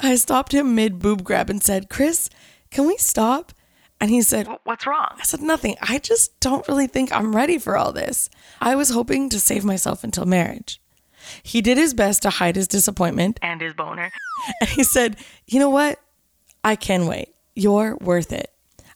I 0.00 0.16
stopped 0.16 0.52
him 0.52 0.74
mid 0.74 0.98
boob 0.98 1.22
grab 1.22 1.48
and 1.48 1.62
said, 1.62 1.88
Chris, 1.88 2.28
can 2.70 2.86
we 2.86 2.96
stop? 2.96 3.52
And 4.02 4.10
he 4.10 4.20
said, 4.22 4.48
What's 4.64 4.84
wrong? 4.84 5.14
I 5.16 5.22
said, 5.22 5.40
Nothing. 5.40 5.76
I 5.80 5.98
just 5.98 6.40
don't 6.40 6.66
really 6.66 6.88
think 6.88 7.12
I'm 7.12 7.36
ready 7.36 7.56
for 7.56 7.76
all 7.76 7.92
this. 7.92 8.28
I 8.60 8.74
was 8.74 8.90
hoping 8.90 9.28
to 9.28 9.38
save 9.38 9.64
myself 9.64 10.02
until 10.02 10.26
marriage. 10.26 10.81
He 11.42 11.60
did 11.60 11.78
his 11.78 11.94
best 11.94 12.22
to 12.22 12.30
hide 12.30 12.56
his 12.56 12.68
disappointment 12.68 13.38
and 13.42 13.60
his 13.60 13.74
boner. 13.74 14.12
And 14.60 14.70
he 14.70 14.82
said, 14.82 15.16
You 15.46 15.60
know 15.60 15.70
what? 15.70 16.00
I 16.64 16.76
can 16.76 17.06
wait. 17.06 17.34
You're 17.54 17.96
worth 17.96 18.32
it. 18.32 18.51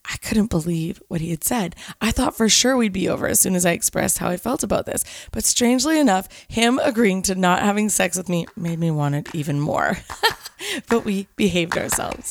I 0.08 0.16
couldn't 0.18 0.50
believe 0.50 1.02
what 1.08 1.20
he 1.20 1.30
had 1.30 1.44
said. 1.44 1.74
I 2.00 2.10
thought 2.10 2.36
for 2.36 2.48
sure 2.48 2.76
we'd 2.76 2.92
be 2.92 3.08
over 3.08 3.26
as 3.26 3.40
soon 3.40 3.54
as 3.54 3.66
I 3.66 3.72
expressed 3.72 4.18
how 4.18 4.28
I 4.28 4.36
felt 4.36 4.62
about 4.62 4.86
this. 4.86 5.04
But 5.32 5.44
strangely 5.44 5.98
enough, 5.98 6.28
him 6.48 6.78
agreeing 6.82 7.22
to 7.22 7.34
not 7.34 7.62
having 7.62 7.88
sex 7.88 8.16
with 8.16 8.28
me 8.28 8.46
made 8.56 8.78
me 8.78 8.90
want 8.90 9.14
it 9.14 9.34
even 9.34 9.60
more. 9.60 9.98
but 10.88 11.04
we 11.04 11.28
behaved 11.36 11.76
ourselves. 11.76 12.30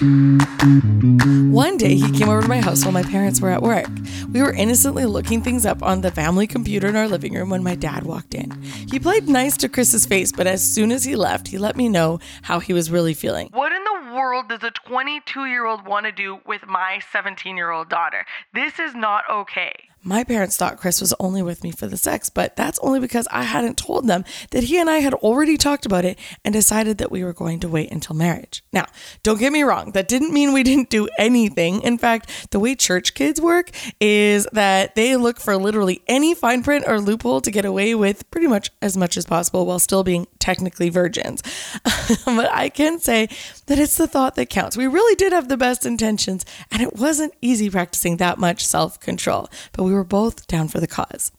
One 0.00 1.76
day, 1.76 1.94
he 1.94 2.10
came 2.18 2.28
over 2.28 2.42
to 2.42 2.48
my 2.48 2.60
house 2.60 2.82
while 2.82 2.92
my 2.92 3.04
parents 3.04 3.40
were 3.40 3.50
at 3.50 3.62
work. 3.62 3.86
We 4.32 4.42
were 4.42 4.52
innocently 4.52 5.04
looking 5.04 5.42
things 5.42 5.64
up 5.64 5.82
on 5.82 6.00
the 6.00 6.10
family 6.10 6.46
computer 6.46 6.88
in 6.88 6.96
our 6.96 7.06
living 7.06 7.34
room 7.34 7.50
when 7.50 7.62
my 7.62 7.76
dad 7.76 8.04
walked 8.04 8.34
in. 8.34 8.50
He 8.90 8.98
played 8.98 9.28
nice 9.28 9.56
to 9.58 9.68
Chris's 9.68 10.04
face, 10.06 10.32
but 10.32 10.46
as 10.46 10.64
soon 10.68 10.90
as 10.90 11.04
he 11.04 11.14
left, 11.14 11.48
he 11.48 11.58
let 11.58 11.76
me 11.76 11.88
know 11.88 12.18
how 12.42 12.58
he 12.58 12.72
was 12.72 12.90
really 12.90 13.14
feeling. 13.14 13.48
What 13.52 13.71
world 14.12 14.48
does 14.48 14.62
a 14.62 14.70
22 14.70 15.46
year 15.46 15.66
old 15.66 15.86
want 15.86 16.06
to 16.06 16.12
do 16.12 16.40
with 16.46 16.66
my 16.66 17.00
17 17.12 17.56
year 17.56 17.70
old 17.70 17.88
daughter? 17.88 18.24
This 18.52 18.78
is 18.78 18.94
not 18.94 19.24
okay. 19.30 19.72
My 20.04 20.24
parents 20.24 20.56
thought 20.56 20.78
Chris 20.78 21.00
was 21.00 21.14
only 21.20 21.42
with 21.42 21.62
me 21.62 21.70
for 21.70 21.86
the 21.86 21.96
sex, 21.96 22.28
but 22.28 22.56
that's 22.56 22.80
only 22.80 22.98
because 22.98 23.28
I 23.30 23.44
hadn't 23.44 23.78
told 23.78 24.08
them 24.08 24.24
that 24.50 24.64
he 24.64 24.76
and 24.80 24.90
I 24.90 24.98
had 24.98 25.14
already 25.14 25.56
talked 25.56 25.86
about 25.86 26.04
it 26.04 26.18
and 26.44 26.52
decided 26.52 26.98
that 26.98 27.12
we 27.12 27.22
were 27.22 27.32
going 27.32 27.60
to 27.60 27.68
wait 27.68 27.92
until 27.92 28.16
marriage. 28.16 28.64
Now, 28.72 28.86
don't 29.22 29.38
get 29.38 29.52
me 29.52 29.62
wrong, 29.62 29.92
that 29.92 30.08
didn't 30.08 30.32
mean 30.32 30.52
we 30.52 30.64
didn't 30.64 30.90
do 30.90 31.08
anything. 31.18 31.82
In 31.82 31.98
fact, 31.98 32.50
the 32.50 32.58
way 32.58 32.74
church 32.74 33.14
kids 33.14 33.40
work 33.40 33.70
is 34.00 34.48
that 34.52 34.96
they 34.96 35.14
look 35.14 35.38
for 35.38 35.56
literally 35.56 36.02
any 36.08 36.34
fine 36.34 36.64
print 36.64 36.84
or 36.88 37.00
loophole 37.00 37.40
to 37.40 37.52
get 37.52 37.64
away 37.64 37.94
with 37.94 38.28
pretty 38.32 38.48
much 38.48 38.72
as 38.82 38.96
much 38.96 39.16
as 39.16 39.24
possible 39.24 39.66
while 39.66 39.78
still 39.78 40.02
being 40.02 40.26
technically 40.42 40.90
virgins. 40.90 41.42
but 42.24 42.50
I 42.52 42.68
can 42.68 42.98
say 42.98 43.28
that 43.66 43.78
it's 43.78 43.96
the 43.96 44.08
thought 44.08 44.34
that 44.34 44.50
counts. 44.50 44.76
We 44.76 44.86
really 44.88 45.14
did 45.14 45.32
have 45.32 45.48
the 45.48 45.56
best 45.56 45.86
intentions, 45.86 46.44
and 46.70 46.82
it 46.82 46.96
wasn't 46.96 47.32
easy 47.40 47.70
practicing 47.70 48.16
that 48.18 48.38
much 48.38 48.66
self 48.66 48.98
control, 49.00 49.48
but 49.72 49.84
we 49.84 49.94
were 49.94 50.04
both 50.04 50.46
down 50.48 50.68
for 50.68 50.80
the 50.80 50.86
cause. 50.86 51.30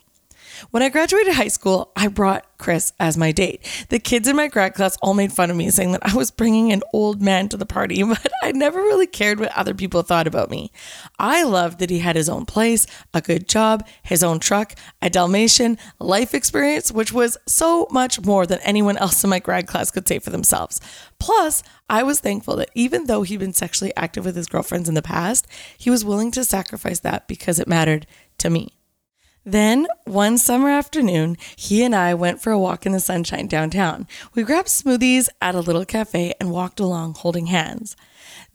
When 0.72 0.83
I 0.83 0.89
graduated 0.89 1.33
high 1.33 1.48
school, 1.48 1.91
I 1.95 2.07
brought 2.07 2.45
Chris 2.57 2.93
as 3.00 3.17
my 3.17 3.31
date. 3.31 3.86
The 3.89 4.00
kids 4.00 4.27
in 4.27 4.36
my 4.36 4.48
grad 4.48 4.74
class 4.74 4.98
all 5.01 5.13
made 5.13 5.33
fun 5.33 5.51
of 5.51 5.57
me, 5.57 5.69
saying 5.69 5.91
that 5.91 6.05
I 6.05 6.15
was 6.15 6.31
bringing 6.31 6.72
an 6.72 6.81
old 6.93 7.22
man 7.22 7.50
to 7.50 7.57
the 7.57 7.65
party, 7.65 8.01
but 8.03 8.31
I 8.41 8.51
never 8.51 8.79
really 8.79 9.07
cared 9.07 9.39
what 9.39 9.51
other 9.57 9.74
people 9.74 10.01
thought 10.01 10.27
about 10.27 10.50
me. 10.50 10.72
I 11.19 11.43
loved 11.43 11.79
that 11.79 11.89
he 11.89 12.00
had 12.00 12.15
his 12.15 12.29
own 12.29 12.45
place, 12.45 12.88
a 13.13 13.22
good 13.22 13.48
job, 13.48 13.86
his 14.01 14.24
own 14.24 14.39
truck, 14.39 14.75
a 15.01 15.10
Dalmatian, 15.10 15.77
life 16.00 16.33
experience, 16.33 16.91
which 16.91 17.12
was 17.12 17.38
so 17.48 17.88
much 17.91 18.22
more 18.22 18.45
than 18.45 18.60
anyone 18.60 18.98
else 18.98 19.24
in 19.24 19.29
my 19.29 19.39
grad 19.39 19.67
class 19.67 19.91
could 19.91 20.07
say 20.07 20.19
for 20.19 20.29
themselves. 20.29 20.79
Plus, 21.19 21.63
I 21.89 22.03
was 22.03 22.19
thankful 22.19 22.55
that 22.57 22.69
even 22.75 23.05
though 23.05 23.24
he'd 23.24 23.39
been 23.39 23.53
sexually 23.53 23.93
active 23.95 24.25
with 24.25 24.36
his 24.36 24.48
girlfriends 24.48 24.89
in 24.89 24.95
the 24.95 25.01
past, 25.01 25.48
he 25.77 25.89
was 25.89 26.05
willing 26.05 26.31
to 26.31 26.43
sacrifice 26.43 27.00
that 27.01 27.27
because 27.27 27.60
it 27.60 27.67
mattered 27.67 28.07
to 28.39 28.50
me. 28.50 28.74
Then, 29.45 29.88
one 30.05 30.38
summer 30.38 30.69
afternoon, 30.69 31.38
he 31.55 31.83
and 31.83 31.93
I 31.93 32.13
went 32.13 32.41
for 32.41 32.51
a 32.51 32.59
walk 32.59 32.85
in 32.85 32.93
the 32.93 33.00
sunshine 33.01 33.47
downtown. 33.47 34.07
We 34.33 34.43
grabbed 34.43 34.69
smoothies 34.69 35.27
at 35.41 35.55
a 35.55 35.59
little 35.59 35.85
cafe 35.85 36.33
and 36.39 36.50
walked 36.50 36.79
along 36.79 37.15
holding 37.15 37.47
hands. 37.47 37.97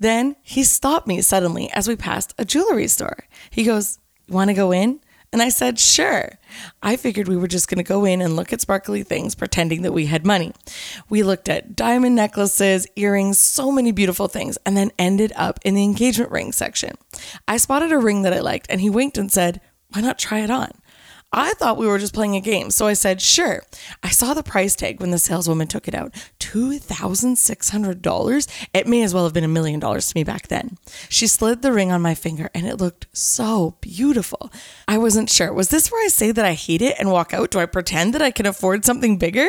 Then 0.00 0.36
he 0.42 0.64
stopped 0.64 1.06
me 1.06 1.20
suddenly 1.20 1.70
as 1.72 1.88
we 1.88 1.96
passed 1.96 2.34
a 2.38 2.44
jewelry 2.44 2.88
store. 2.88 3.26
He 3.50 3.64
goes, 3.64 3.98
Want 4.28 4.48
to 4.48 4.54
go 4.54 4.72
in? 4.72 5.00
And 5.30 5.42
I 5.42 5.50
said, 5.50 5.78
Sure. 5.78 6.38
I 6.82 6.96
figured 6.96 7.28
we 7.28 7.36
were 7.36 7.48
just 7.48 7.68
going 7.68 7.78
to 7.78 7.84
go 7.84 8.06
in 8.06 8.22
and 8.22 8.34
look 8.34 8.52
at 8.52 8.62
sparkly 8.62 9.02
things, 9.02 9.34
pretending 9.34 9.82
that 9.82 9.92
we 9.92 10.06
had 10.06 10.24
money. 10.24 10.52
We 11.10 11.22
looked 11.22 11.50
at 11.50 11.76
diamond 11.76 12.16
necklaces, 12.16 12.86
earrings, 12.96 13.38
so 13.38 13.70
many 13.70 13.92
beautiful 13.92 14.28
things, 14.28 14.56
and 14.64 14.74
then 14.74 14.90
ended 14.98 15.32
up 15.36 15.58
in 15.64 15.74
the 15.74 15.84
engagement 15.84 16.30
ring 16.30 16.52
section. 16.52 16.96
I 17.46 17.58
spotted 17.58 17.92
a 17.92 17.98
ring 17.98 18.22
that 18.22 18.32
I 18.32 18.40
liked, 18.40 18.68
and 18.70 18.80
he 18.80 18.88
winked 18.88 19.18
and 19.18 19.30
said, 19.30 19.60
why 19.92 20.00
not 20.00 20.18
try 20.18 20.40
it 20.40 20.50
on? 20.50 20.70
I 21.30 21.52
thought 21.54 21.76
we 21.76 21.86
were 21.86 21.98
just 21.98 22.14
playing 22.14 22.36
a 22.36 22.40
game, 22.40 22.70
so 22.70 22.86
I 22.86 22.94
said, 22.94 23.20
sure. 23.20 23.62
I 24.02 24.08
saw 24.08 24.32
the 24.32 24.42
price 24.42 24.74
tag 24.74 24.98
when 24.98 25.10
the 25.10 25.18
saleswoman 25.18 25.66
took 25.66 25.86
it 25.86 25.94
out 25.94 26.14
$2,600. 26.40 28.66
It 28.72 28.86
may 28.86 29.02
as 29.02 29.12
well 29.12 29.24
have 29.24 29.34
been 29.34 29.44
a 29.44 29.48
million 29.48 29.78
dollars 29.78 30.06
to 30.06 30.16
me 30.16 30.24
back 30.24 30.48
then. 30.48 30.78
She 31.10 31.26
slid 31.26 31.60
the 31.60 31.70
ring 31.70 31.92
on 31.92 32.00
my 32.00 32.14
finger 32.14 32.48
and 32.54 32.66
it 32.66 32.78
looked 32.78 33.08
so 33.12 33.76
beautiful. 33.82 34.50
I 34.86 34.96
wasn't 34.96 35.28
sure. 35.28 35.52
Was 35.52 35.68
this 35.68 35.92
where 35.92 36.02
I 36.02 36.08
say 36.08 36.32
that 36.32 36.46
I 36.46 36.54
hate 36.54 36.80
it 36.80 36.96
and 36.98 37.10
walk 37.10 37.34
out? 37.34 37.50
Do 37.50 37.58
I 37.58 37.66
pretend 37.66 38.14
that 38.14 38.22
I 38.22 38.30
can 38.30 38.46
afford 38.46 38.86
something 38.86 39.18
bigger? 39.18 39.48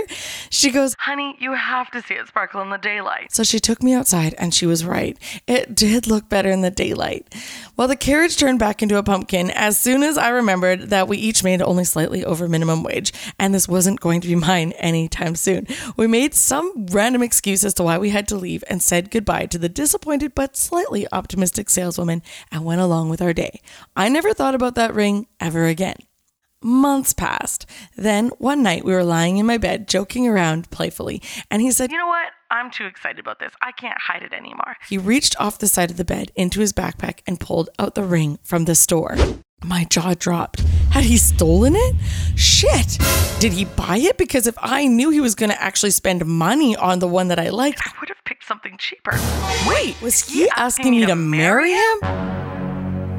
She 0.50 0.72
goes, 0.72 0.98
Honey, 1.00 1.38
you 1.40 1.54
have 1.54 1.90
to 1.92 2.02
see 2.02 2.16
it 2.16 2.28
sparkle 2.28 2.62
in 2.62 2.72
the 2.72 2.78
daylight. 2.78 3.32
So 3.32 3.44
she 3.44 3.60
took 3.60 3.82
me 3.82 3.94
outside 3.94 4.36
and 4.38 4.54
she 4.54 4.66
was 4.66 4.84
right. 4.84 5.18
It 5.48 5.76
did 5.76 6.08
look 6.08 6.28
better 6.28 6.50
in 6.50 6.60
the 6.60 6.72
daylight. 6.72 7.34
Well, 7.78 7.88
the 7.88 7.96
carriage 7.96 8.36
turned 8.36 8.60
back 8.60 8.84
into 8.84 8.98
a 8.98 9.04
pumpkin 9.04 9.50
as 9.52 9.80
soon 9.80 10.04
as 10.04 10.18
I 10.18 10.28
remembered 10.28 10.90
that 10.90 11.08
we 11.08 11.18
each 11.18 11.42
made 11.42 11.62
only 11.70 11.86
slightly 11.86 12.26
over 12.26 12.50
minimum 12.50 12.84
wage, 12.84 13.14
and 13.40 13.54
this 13.54 13.68
wasn't 13.68 14.00
going 14.00 14.20
to 14.22 14.28
be 14.28 14.36
mine 14.36 14.74
anytime 14.74 15.36
soon. 15.36 15.68
We 15.96 16.08
made 16.08 16.34
some 16.34 16.88
random 16.88 17.24
excuse 17.24 17.64
as 17.64 17.74
to 17.76 17.84
why 17.84 17.98
we 17.98 18.10
had 18.10 18.28
to 18.30 18.36
leave 18.36 18.64
and 18.68 18.82
said 18.82 19.12
goodbye 19.12 19.46
to 19.46 19.58
the 19.58 19.70
disappointed 19.70 20.36
but 20.36 20.58
slightly 20.58 21.08
optimistic 21.12 21.70
saleswoman 21.70 22.24
and 22.52 22.66
went 22.66 22.82
along 22.82 23.10
with 23.10 23.22
our 23.22 23.34
day. 23.34 23.62
I 23.96 24.10
never 24.10 24.34
thought 24.34 24.56
about 24.56 24.76
that 24.76 24.94
ring 24.94 25.28
ever 25.40 25.66
again. 25.66 25.96
Months 26.62 27.14
passed. 27.14 27.66
Then 27.96 28.30
one 28.38 28.62
night 28.62 28.84
we 28.84 28.92
were 28.92 29.04
lying 29.04 29.38
in 29.38 29.46
my 29.46 29.58
bed, 29.58 29.88
joking 29.88 30.28
around 30.28 30.70
playfully, 30.72 31.22
and 31.50 31.62
he 31.62 31.72
said, 31.72 31.90
You 31.90 31.98
know 31.98 32.08
what? 32.08 32.32
I'm 32.52 32.70
too 32.70 32.86
excited 32.86 33.20
about 33.20 33.40
this. 33.40 33.54
I 33.62 33.72
can't 33.72 33.98
hide 33.98 34.24
it 34.24 34.34
anymore. 34.34 34.76
He 34.90 34.98
reached 34.98 35.40
off 35.40 35.60
the 35.60 35.68
side 35.68 35.92
of 35.92 35.98
the 35.98 36.04
bed 36.04 36.32
into 36.36 36.60
his 36.60 36.74
backpack 36.74 37.20
and 37.28 37.40
pulled 37.40 37.70
out 37.80 37.96
the 37.96 38.04
ring 38.04 38.40
from 38.44 38.66
the 38.66 38.76
store. 38.76 39.16
My 39.64 39.84
jaw 39.86 40.14
dropped. 40.14 40.62
Had 40.92 41.04
he 41.04 41.18
stolen 41.18 41.76
it? 41.76 41.96
Shit! 42.36 42.98
Did 43.40 43.54
he 43.54 43.66
buy 43.66 43.98
it? 43.98 44.18
Because 44.18 44.48
if 44.48 44.56
I 44.58 44.88
knew 44.88 45.10
he 45.10 45.20
was 45.20 45.36
going 45.36 45.50
to 45.50 45.62
actually 45.62 45.92
spend 45.92 46.26
money 46.26 46.76
on 46.76 47.00
the 47.00 47.08
one 47.08 47.28
that 47.28 47.40
I 47.40 47.50
liked, 47.50 47.82
I 47.86 47.92
would 48.00 48.10
have 48.10 48.24
picked 48.26 48.46
something 48.46 48.78
cheaper. 48.78 49.12
wait, 49.68 50.02
was 50.02 50.30
he 50.30 50.50
asking 50.56 50.92
me 50.92 51.06
to 51.06 51.16
marry 51.16 51.72
him? 51.72 51.98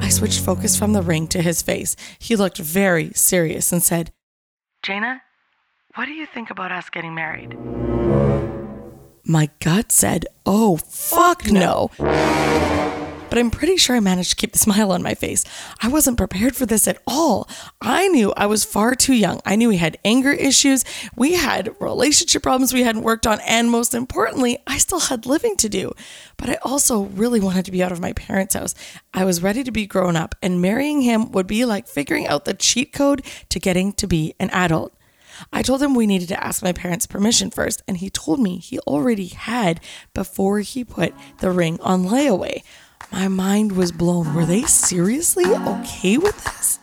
I 0.01 0.09
switched 0.09 0.41
focus 0.41 0.77
from 0.77 0.93
the 0.93 1.01
ring 1.01 1.27
to 1.27 1.41
his 1.41 1.61
face. 1.61 1.95
He 2.19 2.35
looked 2.35 2.57
very 2.57 3.11
serious 3.13 3.71
and 3.71 3.83
said, 3.83 4.11
Jayna, 4.83 5.21
what 5.95 6.05
do 6.05 6.11
you 6.11 6.25
think 6.25 6.49
about 6.49 6.71
us 6.71 6.89
getting 6.89 7.13
married? 7.13 7.55
My 9.23 9.49
gut 9.59 9.91
said, 9.91 10.25
oh, 10.45 10.77
fuck 10.77 11.45
no. 11.45 11.91
But 13.31 13.39
I'm 13.39 13.49
pretty 13.49 13.77
sure 13.77 13.95
I 13.95 14.01
managed 14.01 14.31
to 14.31 14.35
keep 14.35 14.51
the 14.51 14.59
smile 14.59 14.91
on 14.91 15.01
my 15.01 15.13
face. 15.13 15.45
I 15.81 15.87
wasn't 15.87 16.17
prepared 16.17 16.53
for 16.53 16.65
this 16.65 16.85
at 16.85 17.01
all. 17.07 17.49
I 17.79 18.09
knew 18.09 18.33
I 18.35 18.45
was 18.45 18.65
far 18.65 18.93
too 18.93 19.13
young. 19.13 19.39
I 19.45 19.55
knew 19.55 19.69
we 19.69 19.77
had 19.77 19.97
anger 20.03 20.31
issues, 20.31 20.83
we 21.15 21.35
had 21.35 21.73
relationship 21.79 22.43
problems 22.43 22.73
we 22.73 22.83
hadn't 22.83 23.03
worked 23.03 23.25
on, 23.25 23.39
and 23.47 23.71
most 23.71 23.93
importantly, 23.93 24.59
I 24.67 24.77
still 24.77 24.99
had 24.99 25.25
living 25.25 25.55
to 25.57 25.69
do. 25.69 25.93
But 26.35 26.49
I 26.49 26.57
also 26.63 27.03
really 27.03 27.39
wanted 27.39 27.63
to 27.63 27.71
be 27.71 27.81
out 27.81 27.93
of 27.93 28.01
my 28.01 28.11
parents' 28.11 28.53
house. 28.53 28.75
I 29.13 29.23
was 29.23 29.41
ready 29.41 29.63
to 29.63 29.71
be 29.71 29.87
grown 29.87 30.17
up, 30.17 30.35
and 30.41 30.61
marrying 30.61 31.01
him 31.01 31.31
would 31.31 31.47
be 31.47 31.63
like 31.63 31.87
figuring 31.87 32.27
out 32.27 32.43
the 32.43 32.53
cheat 32.53 32.91
code 32.91 33.23
to 33.47 33.61
getting 33.61 33.93
to 33.93 34.07
be 34.07 34.35
an 34.41 34.49
adult. 34.49 34.93
I 35.53 35.61
told 35.61 35.81
him 35.81 35.95
we 35.95 36.05
needed 36.05 36.27
to 36.27 36.43
ask 36.43 36.61
my 36.61 36.73
parents' 36.73 37.07
permission 37.07 37.49
first, 37.49 37.81
and 37.87 37.95
he 37.95 38.09
told 38.09 38.41
me 38.41 38.57
he 38.57 38.79
already 38.79 39.27
had 39.27 39.79
before 40.13 40.59
he 40.59 40.83
put 40.83 41.13
the 41.39 41.49
ring 41.49 41.79
on 41.79 42.03
layaway. 42.03 42.63
My 43.09 43.27
mind 43.27 43.71
was 43.73 43.91
blown. 43.91 44.33
Were 44.33 44.45
they 44.45 44.63
seriously 44.63 45.45
okay 45.45 46.17
with 46.17 46.43
this? 46.43 46.79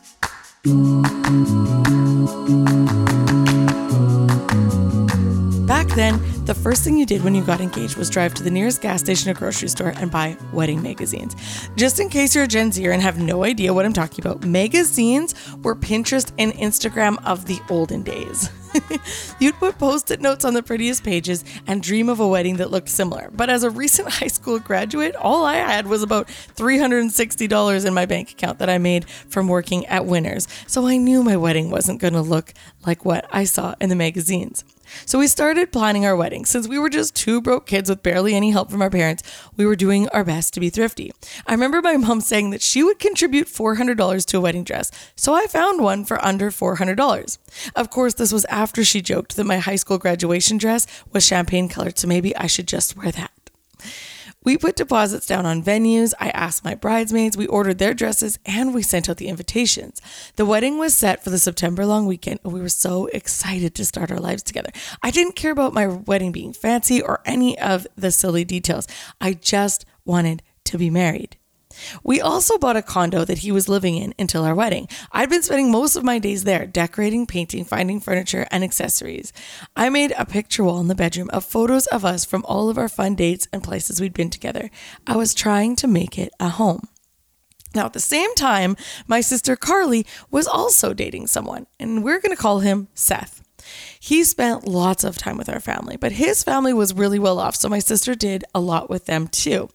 Back 5.66 5.88
then, 5.94 6.20
the 6.46 6.54
first 6.54 6.82
thing 6.82 6.96
you 6.96 7.04
did 7.04 7.22
when 7.22 7.34
you 7.34 7.44
got 7.44 7.60
engaged 7.60 7.96
was 7.96 8.08
drive 8.08 8.34
to 8.34 8.42
the 8.42 8.50
nearest 8.50 8.80
gas 8.80 9.00
station 9.00 9.30
or 9.30 9.34
grocery 9.34 9.68
store 9.68 9.92
and 9.96 10.10
buy 10.10 10.36
wedding 10.52 10.82
magazines. 10.82 11.36
Just 11.76 12.00
in 12.00 12.08
case 12.08 12.34
you're 12.34 12.44
a 12.44 12.48
Gen 12.48 12.72
Zer 12.72 12.92
and 12.92 13.02
have 13.02 13.18
no 13.18 13.44
idea 13.44 13.74
what 13.74 13.84
I'm 13.84 13.92
talking 13.92 14.24
about, 14.24 14.44
magazines 14.44 15.34
were 15.62 15.76
Pinterest 15.76 16.32
and 16.38 16.52
Instagram 16.54 17.22
of 17.24 17.44
the 17.46 17.60
olden 17.68 18.02
days. 18.02 18.50
You'd 19.40 19.56
put 19.56 19.78
post 19.78 20.10
it 20.10 20.20
notes 20.20 20.44
on 20.44 20.54
the 20.54 20.62
prettiest 20.62 21.04
pages 21.04 21.44
and 21.66 21.82
dream 21.82 22.08
of 22.08 22.20
a 22.20 22.26
wedding 22.26 22.56
that 22.56 22.70
looked 22.70 22.88
similar. 22.88 23.30
But 23.32 23.50
as 23.50 23.62
a 23.62 23.70
recent 23.70 24.08
high 24.12 24.28
school 24.28 24.58
graduate, 24.58 25.14
all 25.16 25.44
I 25.44 25.56
had 25.56 25.86
was 25.86 26.02
about 26.02 26.28
$360 26.28 27.86
in 27.86 27.94
my 27.94 28.06
bank 28.06 28.32
account 28.32 28.58
that 28.58 28.70
I 28.70 28.78
made 28.78 29.08
from 29.08 29.48
working 29.48 29.86
at 29.86 30.06
Winners. 30.06 30.48
So 30.66 30.86
I 30.86 30.96
knew 30.96 31.22
my 31.22 31.36
wedding 31.36 31.70
wasn't 31.70 32.00
going 32.00 32.14
to 32.14 32.22
look 32.22 32.52
like 32.86 33.04
what 33.04 33.26
I 33.30 33.44
saw 33.44 33.74
in 33.80 33.88
the 33.88 33.96
magazines. 33.96 34.64
So 35.06 35.18
we 35.18 35.26
started 35.26 35.72
planning 35.72 36.04
our 36.04 36.16
wedding. 36.16 36.44
Since 36.44 36.68
we 36.68 36.78
were 36.78 36.88
just 36.88 37.14
two 37.14 37.40
broke 37.40 37.66
kids 37.66 37.88
with 37.90 38.02
barely 38.02 38.34
any 38.34 38.50
help 38.50 38.70
from 38.70 38.82
our 38.82 38.90
parents, 38.90 39.22
we 39.56 39.66
were 39.66 39.76
doing 39.76 40.08
our 40.08 40.24
best 40.24 40.54
to 40.54 40.60
be 40.60 40.70
thrifty. 40.70 41.12
I 41.46 41.52
remember 41.52 41.80
my 41.82 41.96
mom 41.96 42.20
saying 42.20 42.50
that 42.50 42.62
she 42.62 42.82
would 42.82 42.98
contribute 42.98 43.48
$400 43.48 44.24
to 44.26 44.38
a 44.38 44.40
wedding 44.40 44.64
dress, 44.64 44.90
so 45.16 45.34
I 45.34 45.46
found 45.46 45.82
one 45.82 46.04
for 46.04 46.24
under 46.24 46.50
$400. 46.50 47.38
Of 47.74 47.90
course, 47.90 48.14
this 48.14 48.32
was 48.32 48.44
after 48.46 48.84
she 48.84 49.00
joked 49.00 49.36
that 49.36 49.44
my 49.44 49.58
high 49.58 49.76
school 49.76 49.98
graduation 49.98 50.58
dress 50.58 50.86
was 51.12 51.26
champagne 51.26 51.68
colored, 51.68 51.98
so 51.98 52.08
maybe 52.08 52.34
I 52.36 52.46
should 52.46 52.68
just 52.68 52.96
wear 52.96 53.10
that. 53.12 53.30
We 54.48 54.56
put 54.56 54.76
deposits 54.76 55.26
down 55.26 55.44
on 55.44 55.62
venues. 55.62 56.14
I 56.18 56.30
asked 56.30 56.64
my 56.64 56.74
bridesmaids. 56.74 57.36
We 57.36 57.46
ordered 57.46 57.76
their 57.76 57.92
dresses 57.92 58.38
and 58.46 58.72
we 58.72 58.80
sent 58.80 59.06
out 59.06 59.18
the 59.18 59.28
invitations. 59.28 60.00
The 60.36 60.46
wedding 60.46 60.78
was 60.78 60.94
set 60.94 61.22
for 61.22 61.28
the 61.28 61.38
September 61.38 61.84
long 61.84 62.06
weekend 62.06 62.40
and 62.42 62.54
we 62.54 62.62
were 62.62 62.70
so 62.70 63.08
excited 63.08 63.74
to 63.74 63.84
start 63.84 64.10
our 64.10 64.18
lives 64.18 64.42
together. 64.42 64.70
I 65.02 65.10
didn't 65.10 65.36
care 65.36 65.52
about 65.52 65.74
my 65.74 65.86
wedding 65.86 66.32
being 66.32 66.54
fancy 66.54 67.02
or 67.02 67.20
any 67.26 67.58
of 67.58 67.86
the 67.94 68.10
silly 68.10 68.42
details. 68.42 68.88
I 69.20 69.34
just 69.34 69.84
wanted 70.06 70.42
to 70.64 70.78
be 70.78 70.88
married. 70.88 71.36
We 72.02 72.20
also 72.20 72.58
bought 72.58 72.76
a 72.76 72.82
condo 72.82 73.24
that 73.24 73.38
he 73.38 73.52
was 73.52 73.68
living 73.68 73.96
in 73.96 74.14
until 74.18 74.44
our 74.44 74.54
wedding. 74.54 74.88
I'd 75.12 75.30
been 75.30 75.42
spending 75.42 75.70
most 75.70 75.96
of 75.96 76.04
my 76.04 76.18
days 76.18 76.44
there, 76.44 76.66
decorating, 76.66 77.26
painting, 77.26 77.64
finding 77.64 78.00
furniture, 78.00 78.46
and 78.50 78.64
accessories. 78.64 79.32
I 79.76 79.88
made 79.88 80.12
a 80.16 80.26
picture 80.26 80.64
wall 80.64 80.80
in 80.80 80.88
the 80.88 80.94
bedroom 80.94 81.30
of 81.30 81.44
photos 81.44 81.86
of 81.86 82.04
us 82.04 82.24
from 82.24 82.44
all 82.46 82.68
of 82.68 82.78
our 82.78 82.88
fun 82.88 83.14
dates 83.14 83.48
and 83.52 83.62
places 83.62 84.00
we'd 84.00 84.14
been 84.14 84.30
together. 84.30 84.70
I 85.06 85.16
was 85.16 85.34
trying 85.34 85.76
to 85.76 85.88
make 85.88 86.18
it 86.18 86.32
a 86.40 86.48
home. 86.48 86.88
Now, 87.74 87.86
at 87.86 87.92
the 87.92 88.00
same 88.00 88.34
time, 88.34 88.76
my 89.06 89.20
sister 89.20 89.54
Carly 89.54 90.06
was 90.30 90.46
also 90.46 90.94
dating 90.94 91.26
someone, 91.26 91.66
and 91.78 92.02
we're 92.02 92.20
going 92.20 92.34
to 92.34 92.42
call 92.42 92.60
him 92.60 92.88
Seth. 92.94 93.37
He 94.00 94.24
spent 94.24 94.66
lots 94.66 95.04
of 95.04 95.18
time 95.18 95.36
with 95.36 95.48
our 95.48 95.60
family, 95.60 95.96
but 95.96 96.12
his 96.12 96.44
family 96.44 96.72
was 96.72 96.94
really 96.94 97.18
well 97.18 97.38
off, 97.38 97.56
so 97.56 97.68
my 97.68 97.78
sister 97.78 98.14
did 98.14 98.44
a 98.54 98.60
lot 98.60 98.88
with 98.88 99.06
them 99.06 99.28
too. 99.28 99.68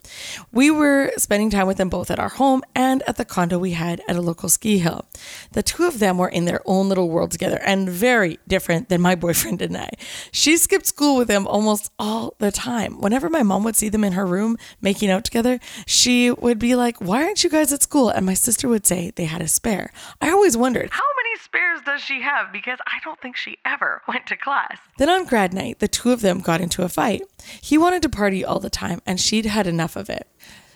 We 0.52 0.72
were 0.72 1.12
spending 1.18 1.50
time 1.50 1.68
with 1.68 1.78
them 1.78 1.90
both 1.90 2.10
at 2.10 2.20
our 2.20 2.30
home 2.30 2.64
and 2.76 3.04
at 3.08 3.18
the 3.18 3.26
condo 3.26 3.58
we 3.60 3.72
had 3.72 4.02
at 4.08 4.16
a 4.16 4.22
local 4.22 4.50
ski 4.50 4.78
hill. 4.78 5.06
The 5.52 5.64
two 5.64 5.86
of 5.86 6.00
them 6.00 6.18
were 6.18 6.30
in 6.30 6.46
their 6.46 6.62
own 6.66 6.90
little 6.90 7.10
world 7.10 7.32
together 7.32 7.60
and 7.64 7.90
very 7.90 8.40
different 8.48 8.90
than 8.90 9.02
my 9.02 9.16
boyfriend 9.24 9.62
and 9.62 9.78
I. 9.78 9.90
She 10.32 10.58
skipped 10.58 10.86
school 10.86 11.18
with 11.18 11.30
him 11.30 11.48
almost 11.48 11.92
all 12.00 12.36
the 12.40 12.52
time. 12.52 13.02
Whenever 13.02 13.30
my 13.30 13.44
mom 13.44 13.64
would 13.64 13.76
see 13.76 13.90
them 13.90 14.04
in 14.04 14.14
her 14.14 14.26
room 14.26 14.58
making 14.82 15.10
out 15.10 15.24
together, 15.24 15.60
she 15.86 16.32
would 16.32 16.60
be 16.60 16.76
like, 16.76 16.98
Why 17.02 17.24
aren't 17.24 17.44
you 17.44 17.50
guys 17.50 17.74
at 17.74 17.84
school? 17.84 18.10
And 18.10 18.26
my 18.26 18.34
sister 18.34 18.68
would 18.68 18.86
say 18.86 19.12
they 19.12 19.26
had 19.26 19.42
a 19.42 19.48
spare. 19.48 19.92
I 20.22 20.30
always 20.32 20.58
wondered, 20.58 20.90
How 20.92 21.04
spares 21.42 21.82
does 21.86 22.02
she 22.02 22.22
have? 22.22 22.52
Because 22.52 22.80
I 22.86 23.00
don't 23.04 23.20
think 23.22 23.36
she 23.36 23.58
ever 23.66 24.02
went 24.08 24.28
to 24.28 24.38
class. 24.38 24.78
Then 24.98 25.10
on 25.10 25.26
grad 25.26 25.54
night, 25.54 25.80
the 25.80 25.88
two 25.88 26.12
of 26.12 26.22
them 26.22 26.40
got 26.40 26.62
into 26.62 26.84
a 26.84 26.90
fight. 26.90 27.24
He 27.62 27.78
wanted 27.78 28.02
to 28.04 28.10
party 28.10 28.44
all 28.44 28.60
the 28.60 28.70
time, 28.70 29.02
and 29.06 29.20
she'd 29.20 29.46
had 29.46 29.68
enough 29.68 29.96
of 29.96 30.10
it. 30.10 30.28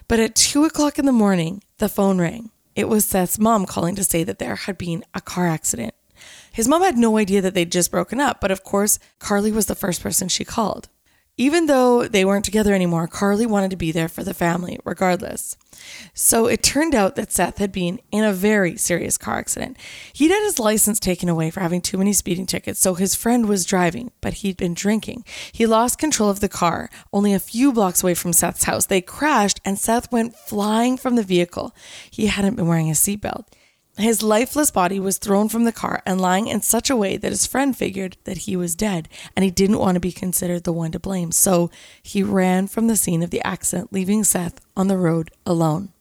But 0.08 0.20
at 0.20 0.36
two 0.36 0.64
o'clock 0.66 0.98
in 0.98 1.06
the 1.06 1.12
morning, 1.12 1.64
the 1.78 1.90
phone 1.90 2.20
rang. 2.20 2.52
It 2.76 2.88
was 2.88 3.06
Seth's 3.06 3.40
mom 3.40 3.66
calling 3.66 3.96
to 3.96 4.04
say 4.04 4.24
that 4.24 4.40
there 4.40 4.56
had 4.56 4.78
been 4.78 5.04
a 5.14 5.22
car 5.22 5.48
accident. 5.48 5.94
His 6.52 6.68
mom 6.68 6.82
had 6.82 6.98
no 6.98 7.18
idea 7.18 7.42
that 7.42 7.54
they'd 7.54 7.72
just 7.72 7.92
broken 7.92 8.20
up, 8.20 8.40
but 8.40 8.52
of 8.52 8.64
course, 8.64 9.00
Carly 9.20 9.52
was 9.52 9.66
the 9.66 9.76
first 9.76 10.02
person 10.02 10.28
she 10.28 10.44
called. 10.46 10.90
Even 11.40 11.68
though 11.68 12.08
they 12.08 12.26
weren't 12.26 12.46
together 12.46 12.74
anymore, 12.74 13.08
Carly 13.08 13.46
wanted 13.46 13.70
to 13.70 13.78
be 13.78 13.92
there 13.92 14.08
for 14.08 14.24
the 14.24 14.34
family 14.34 14.80
regardless. 14.84 15.56
So 16.16 16.48
it 16.48 16.64
turned 16.64 16.96
out 16.96 17.16
that 17.16 17.32
Seth 17.32 17.60
had 17.60 17.72
been 17.72 18.00
in 18.12 18.24
a 18.24 18.34
very 18.34 18.76
serious 18.76 19.20
car 19.20 19.38
accident. 19.38 19.78
He'd 20.12 20.32
had 20.32 20.44
his 20.44 20.58
license 20.58 21.00
taken 21.00 21.30
away 21.30 21.52
for 21.52 21.60
having 21.60 21.82
too 21.82 22.00
many 22.00 22.12
speeding 22.12 22.48
tickets, 22.48 22.80
so 22.80 22.96
his 22.96 23.14
friend 23.14 23.48
was 23.48 23.66
driving, 23.66 24.12
but 24.20 24.36
he'd 24.36 24.58
been 24.58 24.74
drinking. 24.74 25.24
He 25.52 25.68
lost 25.68 26.00
control 26.00 26.32
of 26.32 26.40
the 26.40 26.50
car 26.50 26.90
only 27.14 27.34
a 27.34 27.40
few 27.40 27.72
blocks 27.72 28.02
away 28.02 28.16
from 28.16 28.34
Seth's 28.34 28.64
house. 28.64 28.88
They 28.88 29.02
crashed, 29.02 29.62
and 29.64 29.78
Seth 29.78 30.12
went 30.12 30.36
flying 30.36 30.98
from 30.98 31.16
the 31.16 31.24
vehicle. 31.24 31.76
He 32.10 32.26
hadn't 32.26 32.56
been 32.56 32.68
wearing 32.68 32.90
a 32.90 32.94
seatbelt. 32.94 33.46
His 33.98 34.22
lifeless 34.22 34.70
body 34.70 35.00
was 35.00 35.18
thrown 35.18 35.50
from 35.50 35.64
the 35.64 35.72
car 35.72 36.04
and 36.06 36.22
lying 36.22 36.48
in 36.48 36.62
such 36.62 36.90
a 36.90 36.96
way 36.96 37.18
that 37.18 37.32
his 37.32 37.48
friend 37.48 37.76
figured 37.76 38.18
that 38.26 38.40
he 38.40 38.56
was 38.56 38.76
dead 38.76 39.10
and 39.36 39.44
he 39.44 39.50
didn't 39.50 39.80
want 39.80 39.96
to 39.96 40.00
be 40.00 40.12
considered 40.12 40.64
the 40.64 40.74
one 40.74 40.92
to 40.92 41.00
blame. 41.00 41.32
So 41.32 41.72
he 42.04 42.22
ran 42.22 42.68
from 42.68 42.88
the 42.88 42.96
scene 42.96 43.24
of 43.24 43.32
the 43.32 43.42
accident, 43.46 43.92
leaving 43.92 44.24
Seth 44.24 44.62
on 44.76 44.88
the 44.88 44.98
road 44.98 45.32
alone. 45.48 45.94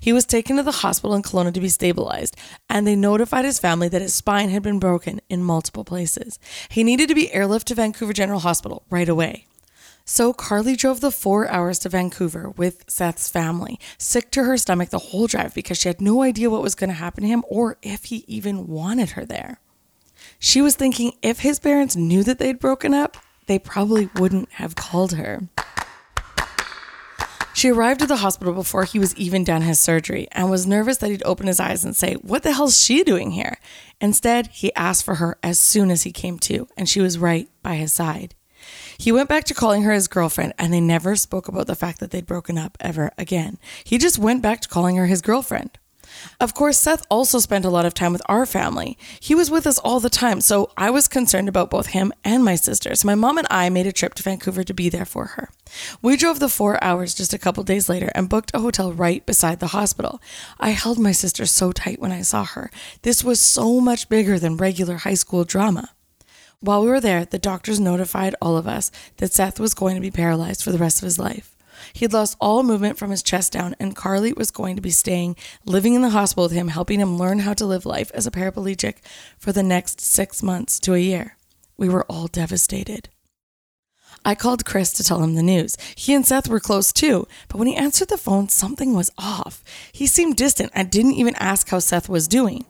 He 0.00 0.12
was 0.12 0.24
taken 0.24 0.56
to 0.56 0.62
the 0.62 0.70
hospital 0.70 1.16
in 1.16 1.22
Kelowna 1.22 1.52
to 1.54 1.60
be 1.60 1.68
stabilized, 1.68 2.36
and 2.68 2.86
they 2.86 2.94
notified 2.94 3.44
his 3.44 3.58
family 3.58 3.88
that 3.88 4.02
his 4.02 4.14
spine 4.14 4.50
had 4.50 4.62
been 4.62 4.78
broken 4.78 5.20
in 5.28 5.42
multiple 5.42 5.84
places. 5.84 6.38
He 6.68 6.84
needed 6.84 7.08
to 7.08 7.14
be 7.14 7.28
airlifted 7.28 7.64
to 7.64 7.74
Vancouver 7.74 8.12
General 8.12 8.40
Hospital 8.40 8.84
right 8.90 9.08
away. 9.08 9.46
So 10.06 10.34
Carly 10.34 10.76
drove 10.76 11.00
the 11.00 11.10
four 11.10 11.48
hours 11.48 11.78
to 11.80 11.88
Vancouver 11.88 12.50
with 12.50 12.84
Seth's 12.88 13.30
family, 13.30 13.80
sick 13.96 14.30
to 14.32 14.44
her 14.44 14.58
stomach 14.58 14.90
the 14.90 14.98
whole 14.98 15.26
drive 15.26 15.54
because 15.54 15.78
she 15.78 15.88
had 15.88 16.00
no 16.00 16.22
idea 16.22 16.50
what 16.50 16.62
was 16.62 16.74
going 16.74 16.90
to 16.90 16.94
happen 16.94 17.22
to 17.22 17.28
him 17.28 17.42
or 17.48 17.78
if 17.82 18.04
he 18.04 18.22
even 18.28 18.66
wanted 18.66 19.10
her 19.10 19.24
there. 19.24 19.60
She 20.38 20.60
was 20.60 20.76
thinking 20.76 21.12
if 21.22 21.40
his 21.40 21.58
parents 21.58 21.96
knew 21.96 22.22
that 22.22 22.38
they'd 22.38 22.58
broken 22.58 22.92
up, 22.92 23.16
they 23.46 23.58
probably 23.58 24.10
wouldn't 24.16 24.52
have 24.52 24.74
called 24.74 25.14
her. 25.14 25.48
She 27.54 27.70
arrived 27.70 28.02
at 28.02 28.08
the 28.08 28.16
hospital 28.16 28.52
before 28.52 28.84
he 28.84 28.98
was 28.98 29.16
even 29.16 29.42
done 29.42 29.62
his 29.62 29.80
surgery 29.80 30.28
and 30.32 30.50
was 30.50 30.66
nervous 30.66 30.98
that 30.98 31.10
he'd 31.10 31.22
open 31.24 31.46
his 31.46 31.60
eyes 31.60 31.82
and 31.82 31.96
say, 31.96 32.14
What 32.14 32.42
the 32.42 32.52
hell's 32.52 32.78
she 32.78 33.04
doing 33.04 33.30
here? 33.30 33.58
Instead, 34.02 34.48
he 34.48 34.74
asked 34.74 35.04
for 35.04 35.14
her 35.14 35.38
as 35.42 35.58
soon 35.58 35.90
as 35.90 36.02
he 36.02 36.12
came 36.12 36.38
to, 36.40 36.68
and 36.76 36.88
she 36.88 37.00
was 37.00 37.16
right 37.16 37.48
by 37.62 37.76
his 37.76 37.92
side. 37.92 38.34
He 38.98 39.12
went 39.12 39.28
back 39.28 39.44
to 39.44 39.54
calling 39.54 39.82
her 39.82 39.92
his 39.92 40.08
girlfriend, 40.08 40.54
and 40.58 40.72
they 40.72 40.80
never 40.80 41.16
spoke 41.16 41.48
about 41.48 41.66
the 41.66 41.74
fact 41.74 42.00
that 42.00 42.10
they'd 42.10 42.26
broken 42.26 42.58
up 42.58 42.76
ever 42.80 43.12
again. 43.18 43.58
He 43.84 43.98
just 43.98 44.18
went 44.18 44.42
back 44.42 44.60
to 44.60 44.68
calling 44.68 44.96
her 44.96 45.06
his 45.06 45.22
girlfriend. 45.22 45.78
Of 46.40 46.54
course, 46.54 46.78
Seth 46.78 47.04
also 47.10 47.38
spent 47.38 47.64
a 47.64 47.70
lot 47.70 47.84
of 47.84 47.94
time 47.94 48.12
with 48.12 48.22
our 48.26 48.46
family. 48.46 48.98
He 49.20 49.34
was 49.34 49.50
with 49.50 49.66
us 49.66 49.78
all 49.78 50.00
the 50.00 50.10
time, 50.10 50.40
so 50.40 50.70
I 50.76 50.90
was 50.90 51.08
concerned 51.08 51.48
about 51.48 51.70
both 51.70 51.88
him 51.88 52.12
and 52.24 52.44
my 52.44 52.54
sister. 52.54 52.94
So 52.94 53.06
my 53.06 53.14
mom 53.14 53.38
and 53.38 53.46
I 53.50 53.68
made 53.68 53.86
a 53.86 53.92
trip 53.92 54.14
to 54.14 54.22
Vancouver 54.22 54.64
to 54.64 54.74
be 54.74 54.88
there 54.88 55.04
for 55.04 55.26
her. 55.26 55.50
We 56.02 56.16
drove 56.16 56.40
the 56.40 56.48
four 56.48 56.82
hours 56.82 57.14
just 57.14 57.34
a 57.34 57.38
couple 57.38 57.62
days 57.64 57.88
later 57.88 58.10
and 58.14 58.28
booked 58.28 58.52
a 58.54 58.60
hotel 58.60 58.92
right 58.92 59.24
beside 59.26 59.60
the 59.60 59.68
hospital. 59.68 60.20
I 60.60 60.70
held 60.70 60.98
my 60.98 61.12
sister 61.12 61.46
so 61.46 61.72
tight 61.72 62.00
when 62.00 62.12
I 62.12 62.22
saw 62.22 62.44
her. 62.44 62.70
This 63.02 63.24
was 63.24 63.40
so 63.40 63.80
much 63.80 64.08
bigger 64.08 64.38
than 64.38 64.56
regular 64.56 64.98
high 64.98 65.14
school 65.14 65.44
drama. 65.44 65.90
While 66.64 66.82
we 66.82 66.88
were 66.88 67.00
there, 67.00 67.26
the 67.26 67.38
doctors 67.38 67.78
notified 67.78 68.34
all 68.40 68.56
of 68.56 68.66
us 68.66 68.90
that 69.18 69.34
Seth 69.34 69.60
was 69.60 69.74
going 69.74 69.96
to 69.96 70.00
be 70.00 70.10
paralyzed 70.10 70.64
for 70.64 70.72
the 70.72 70.78
rest 70.78 71.02
of 71.02 71.04
his 71.04 71.18
life. 71.18 71.54
He 71.92 72.06
had 72.06 72.14
lost 72.14 72.38
all 72.40 72.62
movement 72.62 72.96
from 72.96 73.10
his 73.10 73.22
chest 73.22 73.52
down, 73.52 73.76
and 73.78 73.94
Carly 73.94 74.32
was 74.32 74.50
going 74.50 74.74
to 74.76 74.80
be 74.80 74.88
staying, 74.88 75.36
living 75.66 75.92
in 75.92 76.00
the 76.00 76.08
hospital 76.08 76.44
with 76.44 76.52
him, 76.52 76.68
helping 76.68 77.00
him 77.00 77.18
learn 77.18 77.40
how 77.40 77.52
to 77.52 77.66
live 77.66 77.84
life 77.84 78.10
as 78.14 78.26
a 78.26 78.30
paraplegic 78.30 79.04
for 79.36 79.52
the 79.52 79.62
next 79.62 80.00
six 80.00 80.42
months 80.42 80.80
to 80.80 80.94
a 80.94 80.98
year. 80.98 81.36
We 81.76 81.90
were 81.90 82.06
all 82.06 82.28
devastated. 82.28 83.10
I 84.24 84.34
called 84.34 84.64
Chris 84.64 84.90
to 84.94 85.04
tell 85.04 85.22
him 85.22 85.34
the 85.34 85.42
news. 85.42 85.76
He 85.94 86.14
and 86.14 86.26
Seth 86.26 86.48
were 86.48 86.60
close 86.60 86.94
too, 86.94 87.28
but 87.48 87.58
when 87.58 87.68
he 87.68 87.76
answered 87.76 88.08
the 88.08 88.16
phone, 88.16 88.48
something 88.48 88.94
was 88.94 89.10
off. 89.18 89.62
He 89.92 90.06
seemed 90.06 90.36
distant 90.36 90.72
and 90.74 90.90
didn't 90.90 91.12
even 91.12 91.34
ask 91.34 91.68
how 91.68 91.80
Seth 91.80 92.08
was 92.08 92.26
doing. 92.26 92.64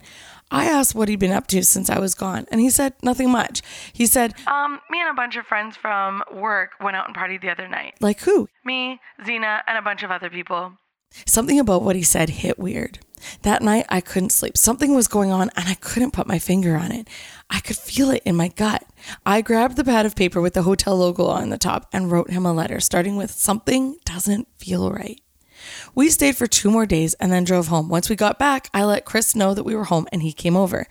I 0.55 0.67
asked 0.67 0.95
what 0.95 1.09
he'd 1.09 1.19
been 1.19 1.33
up 1.33 1.47
to 1.49 1.63
since 1.65 1.91
I 1.91 1.99
was 1.99 2.15
gone, 2.15 2.47
and 2.51 2.61
he 2.61 2.71
said 2.71 2.95
nothing 3.03 3.31
much. 3.31 3.63
He 3.93 4.07
said, 4.07 4.35
Um, 4.47 4.81
me 4.91 5.01
and 5.01 5.11
a 5.11 5.15
bunch 5.15 5.37
of 5.37 5.47
friends 5.47 5.77
from 5.77 6.23
work 6.33 6.71
went 6.81 6.97
out 6.97 7.07
and 7.07 7.17
partied 7.17 7.43
the 7.43 7.51
other 7.51 7.69
night. 7.69 7.95
like 8.01 8.21
who? 8.21 8.49
Me, 8.65 9.01
Zena, 9.25 9.63
and 9.67 9.77
a 9.77 9.83
bunch 9.83 10.03
of 10.03 10.11
other 10.11 10.31
people. 10.31 10.73
Something 11.27 11.61
about 11.61 11.83
what 11.83 11.97
he 11.97 12.03
said 12.03 12.29
hit 12.29 12.59
weird. 12.59 12.99
That 13.43 13.63
night, 13.63 13.87
I 13.89 14.01
couldn't 14.01 14.31
sleep. 14.31 14.57
Something 14.57 14.95
was 14.95 15.09
going 15.09 15.31
on, 15.31 15.51
and 15.57 15.69
I 15.69 15.75
couldn't 15.75 16.13
put 16.13 16.27
my 16.27 16.39
finger 16.39 16.77
on 16.77 16.93
it. 16.93 17.09
I 17.49 17.61
could 17.61 17.77
feel 17.77 18.11
it 18.11 18.23
in 18.25 18.37
my 18.37 18.49
gut. 18.49 18.85
I 19.25 19.41
grabbed 19.41 19.77
the 19.77 19.85
pad 19.85 20.07
of 20.07 20.17
paper 20.17 20.41
with 20.41 20.55
the 20.55 20.63
hotel 20.63 20.97
logo 20.97 21.27
on 21.27 21.51
the 21.51 21.59
top 21.59 21.89
and 21.93 22.11
wrote 22.11 22.31
him 22.31 22.45
a 22.45 22.53
letter, 22.53 22.81
starting 22.81 23.17
with 23.17 23.31
Something 23.31 23.97
doesn't 24.05 24.49
feel 24.59 24.91
right. 24.91 25.21
We 25.95 26.11
stayed 26.11 26.37
for 26.37 26.47
two 26.47 26.71
more 26.71 26.87
days 26.87 27.15
and 27.15 27.33
then 27.33 27.45
drove 27.45 27.69
home. 27.69 27.89
Once 27.89 28.09
we 28.09 28.17
got 28.17 28.39
back, 28.39 28.69
I 28.75 28.85
let 28.85 29.05
Chris 29.05 29.35
know 29.35 29.55
that 29.55 29.65
we 29.65 29.75
were 29.75 29.85
home 29.85 30.07
and 30.13 30.23
he 30.23 30.33
came 30.33 30.57
over. 30.57 30.87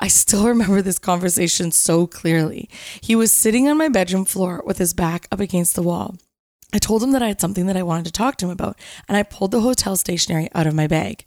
I 0.00 0.08
still 0.08 0.46
remember 0.48 0.82
this 0.82 0.98
conversation 0.98 1.70
so 1.72 2.06
clearly. 2.06 2.68
He 3.00 3.16
was 3.16 3.32
sitting 3.32 3.68
on 3.68 3.78
my 3.78 3.88
bedroom 3.88 4.24
floor 4.24 4.62
with 4.64 4.78
his 4.78 4.94
back 4.94 5.28
up 5.30 5.40
against 5.40 5.74
the 5.74 5.82
wall. 5.82 6.16
I 6.72 6.78
told 6.78 7.02
him 7.02 7.12
that 7.12 7.22
I 7.22 7.28
had 7.28 7.40
something 7.40 7.66
that 7.66 7.76
I 7.76 7.82
wanted 7.82 8.06
to 8.06 8.12
talk 8.12 8.36
to 8.36 8.46
him 8.46 8.52
about, 8.52 8.78
and 9.08 9.16
I 9.16 9.22
pulled 9.22 9.52
the 9.52 9.62
hotel 9.62 9.96
stationery 9.96 10.50
out 10.54 10.66
of 10.66 10.74
my 10.74 10.86
bag. 10.86 11.24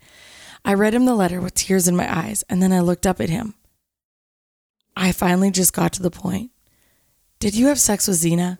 I 0.63 0.75
read 0.75 0.93
him 0.93 1.05
the 1.05 1.15
letter 1.15 1.41
with 1.41 1.55
tears 1.55 1.87
in 1.87 1.95
my 1.95 2.07
eyes, 2.15 2.43
and 2.47 2.61
then 2.61 2.71
I 2.71 2.81
looked 2.81 3.07
up 3.07 3.19
at 3.19 3.29
him. 3.29 3.55
I 4.95 5.11
finally 5.11 5.49
just 5.49 5.73
got 5.73 5.93
to 5.93 6.03
the 6.03 6.11
point. 6.11 6.51
Did 7.39 7.55
you 7.55 7.67
have 7.67 7.79
sex 7.79 8.07
with 8.07 8.17
Zena? 8.17 8.59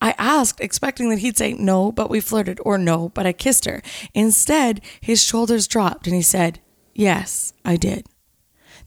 I 0.00 0.14
asked, 0.18 0.60
expecting 0.60 1.10
that 1.10 1.18
he'd 1.18 1.36
say 1.36 1.52
no, 1.52 1.92
but 1.92 2.10
we 2.10 2.20
flirted, 2.20 2.58
or 2.64 2.78
no, 2.78 3.10
but 3.10 3.26
I 3.26 3.32
kissed 3.32 3.66
her. 3.66 3.82
Instead, 4.14 4.80
his 5.00 5.22
shoulders 5.22 5.68
dropped 5.68 6.06
and 6.06 6.16
he 6.16 6.22
said, 6.22 6.60
Yes, 6.94 7.52
I 7.64 7.76
did. 7.76 8.06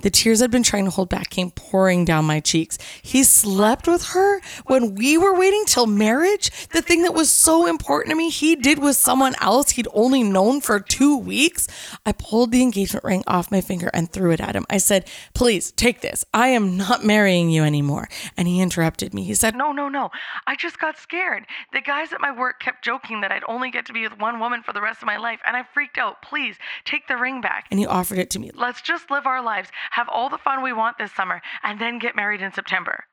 The 0.04 0.10
tears 0.10 0.42
I'd 0.42 0.52
been 0.52 0.64
trying 0.64 0.84
to 0.84 0.92
hold 0.92 1.08
back 1.08 1.30
came 1.30 1.50
pouring 1.52 2.04
down 2.04 2.26
my 2.26 2.42
cheeks. 2.42 2.78
He 3.02 3.24
slept 3.24 3.88
with 3.88 4.08
her 4.08 4.42
when 4.66 4.96
we 4.96 5.18
were 5.18 5.34
waiting 5.34 5.64
till 5.66 5.88
marriage? 5.88 6.52
The 6.70 6.82
thing 6.82 7.04
that 7.04 7.14
was 7.14 7.32
so 7.32 7.66
important 7.66 8.12
to 8.12 8.18
me, 8.18 8.30
he 8.30 8.58
did 8.58 8.80
with 8.80 8.98
someone 8.98 9.34
else 9.40 9.72
he'd 9.72 9.88
only 9.94 10.22
known 10.22 10.60
for 10.60 10.82
two 10.82 11.18
weeks? 11.18 11.70
I 12.06 12.12
pulled 12.12 12.52
the 12.52 12.62
engagement 12.62 13.06
ring 13.06 13.24
off 13.28 13.50
my 13.50 13.62
finger 13.62 13.90
and 13.94 14.12
threw 14.12 14.32
it 14.32 14.42
at 14.42 14.58
him. 14.58 14.66
I 14.70 14.78
said, 14.78 15.10
Please 15.34 15.72
take 15.72 16.02
this. 16.02 16.26
I 16.34 16.50
am 16.50 16.76
not 16.76 17.06
marrying 17.06 17.50
you 17.50 17.64
anymore. 17.64 18.10
And 18.36 18.46
he 18.46 18.60
interrupted 18.60 19.14
me. 19.14 19.24
He 19.24 19.34
said, 19.34 19.56
No, 19.56 19.72
no, 19.72 19.88
no. 19.88 20.10
I 20.46 20.58
just 20.58 20.80
got 20.80 20.98
scared. 20.98 21.46
The 21.72 21.80
guys 21.80 22.12
at 22.12 22.20
my 22.20 22.38
work 22.38 22.60
kept 22.60 22.84
joking 22.84 23.22
that 23.22 23.32
I'd 23.32 23.44
only 23.48 23.72
get 23.72 23.86
to 23.86 23.94
be 23.94 24.04
with 24.04 24.20
one 24.20 24.42
woman 24.42 24.64
for 24.64 24.74
the 24.74 24.82
rest 24.82 25.02
of 25.02 25.06
my 25.06 25.16
life, 25.16 25.40
and 25.46 25.56
I 25.56 25.64
freaked 25.74 25.98
out. 25.98 26.22
Please 26.22 26.58
take 26.84 27.08
the 27.08 27.16
ring 27.16 27.40
back. 27.40 27.68
And 27.72 27.80
he 27.80 27.86
offered 27.86 28.18
it 28.18 28.30
to 28.32 28.40
me. 28.40 28.52
Let's 28.54 28.82
just 28.82 29.10
live 29.10 29.26
our 29.26 29.42
lives, 29.42 29.70
have 29.94 30.10
all 30.10 30.30
the 30.30 30.38
fun 30.38 30.64
we 30.64 30.74
want 30.74 30.98
this 30.98 31.14
summer, 31.14 31.42
and 31.64 31.80
then 31.80 32.00
get 32.00 32.16
married 32.16 32.42
in 32.42 32.52
September. 32.52 33.06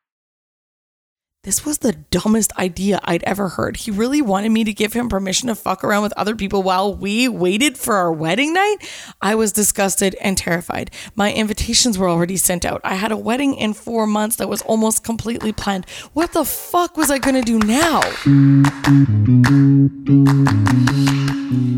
This 1.43 1.65
was 1.65 1.79
the 1.79 1.95
dumbest 1.95 2.55
idea 2.59 3.01
I'd 3.03 3.23
ever 3.23 3.49
heard. 3.49 3.79
He 3.79 3.91
really 3.91 4.21
wanted 4.21 4.51
me 4.51 4.63
to 4.63 4.75
give 4.75 4.93
him 4.93 5.09
permission 5.09 5.49
to 5.49 5.55
fuck 5.55 5.83
around 5.83 6.03
with 6.03 6.13
other 6.15 6.37
people 6.37 6.63
while 6.63 6.95
we 6.95 7.29
waited 7.29 7.79
for 7.79 7.95
our 7.95 8.13
wedding 8.13 8.53
night. 8.53 8.77
I 9.23 9.35
was 9.35 9.51
disgusted 9.51 10.15
and 10.21 10.37
terrified. 10.37 10.91
My 11.15 11.33
invitations 11.33 11.97
were 11.97 12.11
already 12.11 12.37
sent 12.37 12.67
out. 12.67 12.83
I 12.85 12.97
had 12.97 13.11
a 13.11 13.17
wedding 13.17 13.55
in 13.55 13.73
four 13.73 14.07
months 14.07 14.37
that 14.37 14.51
was 14.51 14.61
almost 14.61 15.03
completely 15.03 15.51
planned. 15.51 15.89
What 16.13 16.33
the 16.35 16.45
fuck 16.45 16.99
was 16.99 17.11
I 17.11 17.17
gonna 17.17 17.41
do 17.41 17.59
now? 17.59 18.03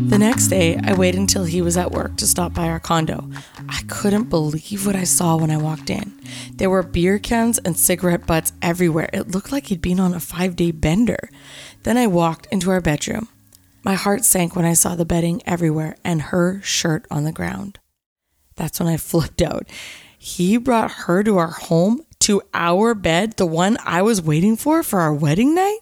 The 0.09 0.19
next 0.19 0.49
day, 0.49 0.77
I 0.83 0.93
waited 0.93 1.21
until 1.21 1.45
he 1.45 1.61
was 1.61 1.77
at 1.77 1.91
work 1.91 2.17
to 2.17 2.27
stop 2.27 2.53
by 2.53 2.67
our 2.67 2.81
condo. 2.81 3.29
I 3.69 3.81
couldn't 3.87 4.29
believe 4.29 4.85
what 4.85 4.97
I 4.97 5.05
saw 5.05 5.37
when 5.37 5.49
I 5.49 5.57
walked 5.57 5.89
in. 5.89 6.11
There 6.53 6.69
were 6.69 6.83
beer 6.83 7.17
cans 7.17 7.59
and 7.59 7.77
cigarette 7.77 8.27
butts 8.27 8.51
everywhere. 8.61 9.09
It 9.13 9.31
looked 9.31 9.52
like 9.53 9.67
he'd 9.67 9.81
been 9.81 9.99
on 9.99 10.13
a 10.13 10.19
five 10.19 10.55
day 10.57 10.71
bender. 10.71 11.29
Then 11.83 11.97
I 11.97 12.07
walked 12.07 12.47
into 12.47 12.69
our 12.71 12.81
bedroom. 12.81 13.29
My 13.83 13.93
heart 13.93 14.25
sank 14.25 14.55
when 14.55 14.65
I 14.65 14.73
saw 14.73 14.95
the 14.95 15.05
bedding 15.05 15.41
everywhere 15.45 15.95
and 16.03 16.21
her 16.23 16.61
shirt 16.61 17.05
on 17.09 17.23
the 17.23 17.31
ground. 17.31 17.79
That's 18.55 18.79
when 18.79 18.89
I 18.89 18.97
flipped 18.97 19.41
out. 19.41 19.67
He 20.17 20.57
brought 20.57 20.91
her 20.91 21.23
to 21.23 21.37
our 21.37 21.51
home, 21.51 22.01
to 22.19 22.41
our 22.53 22.93
bed, 22.93 23.37
the 23.37 23.45
one 23.45 23.77
I 23.83 24.01
was 24.01 24.21
waiting 24.21 24.55
for 24.55 24.83
for 24.83 24.99
our 24.99 25.13
wedding 25.13 25.53
night. 25.53 25.79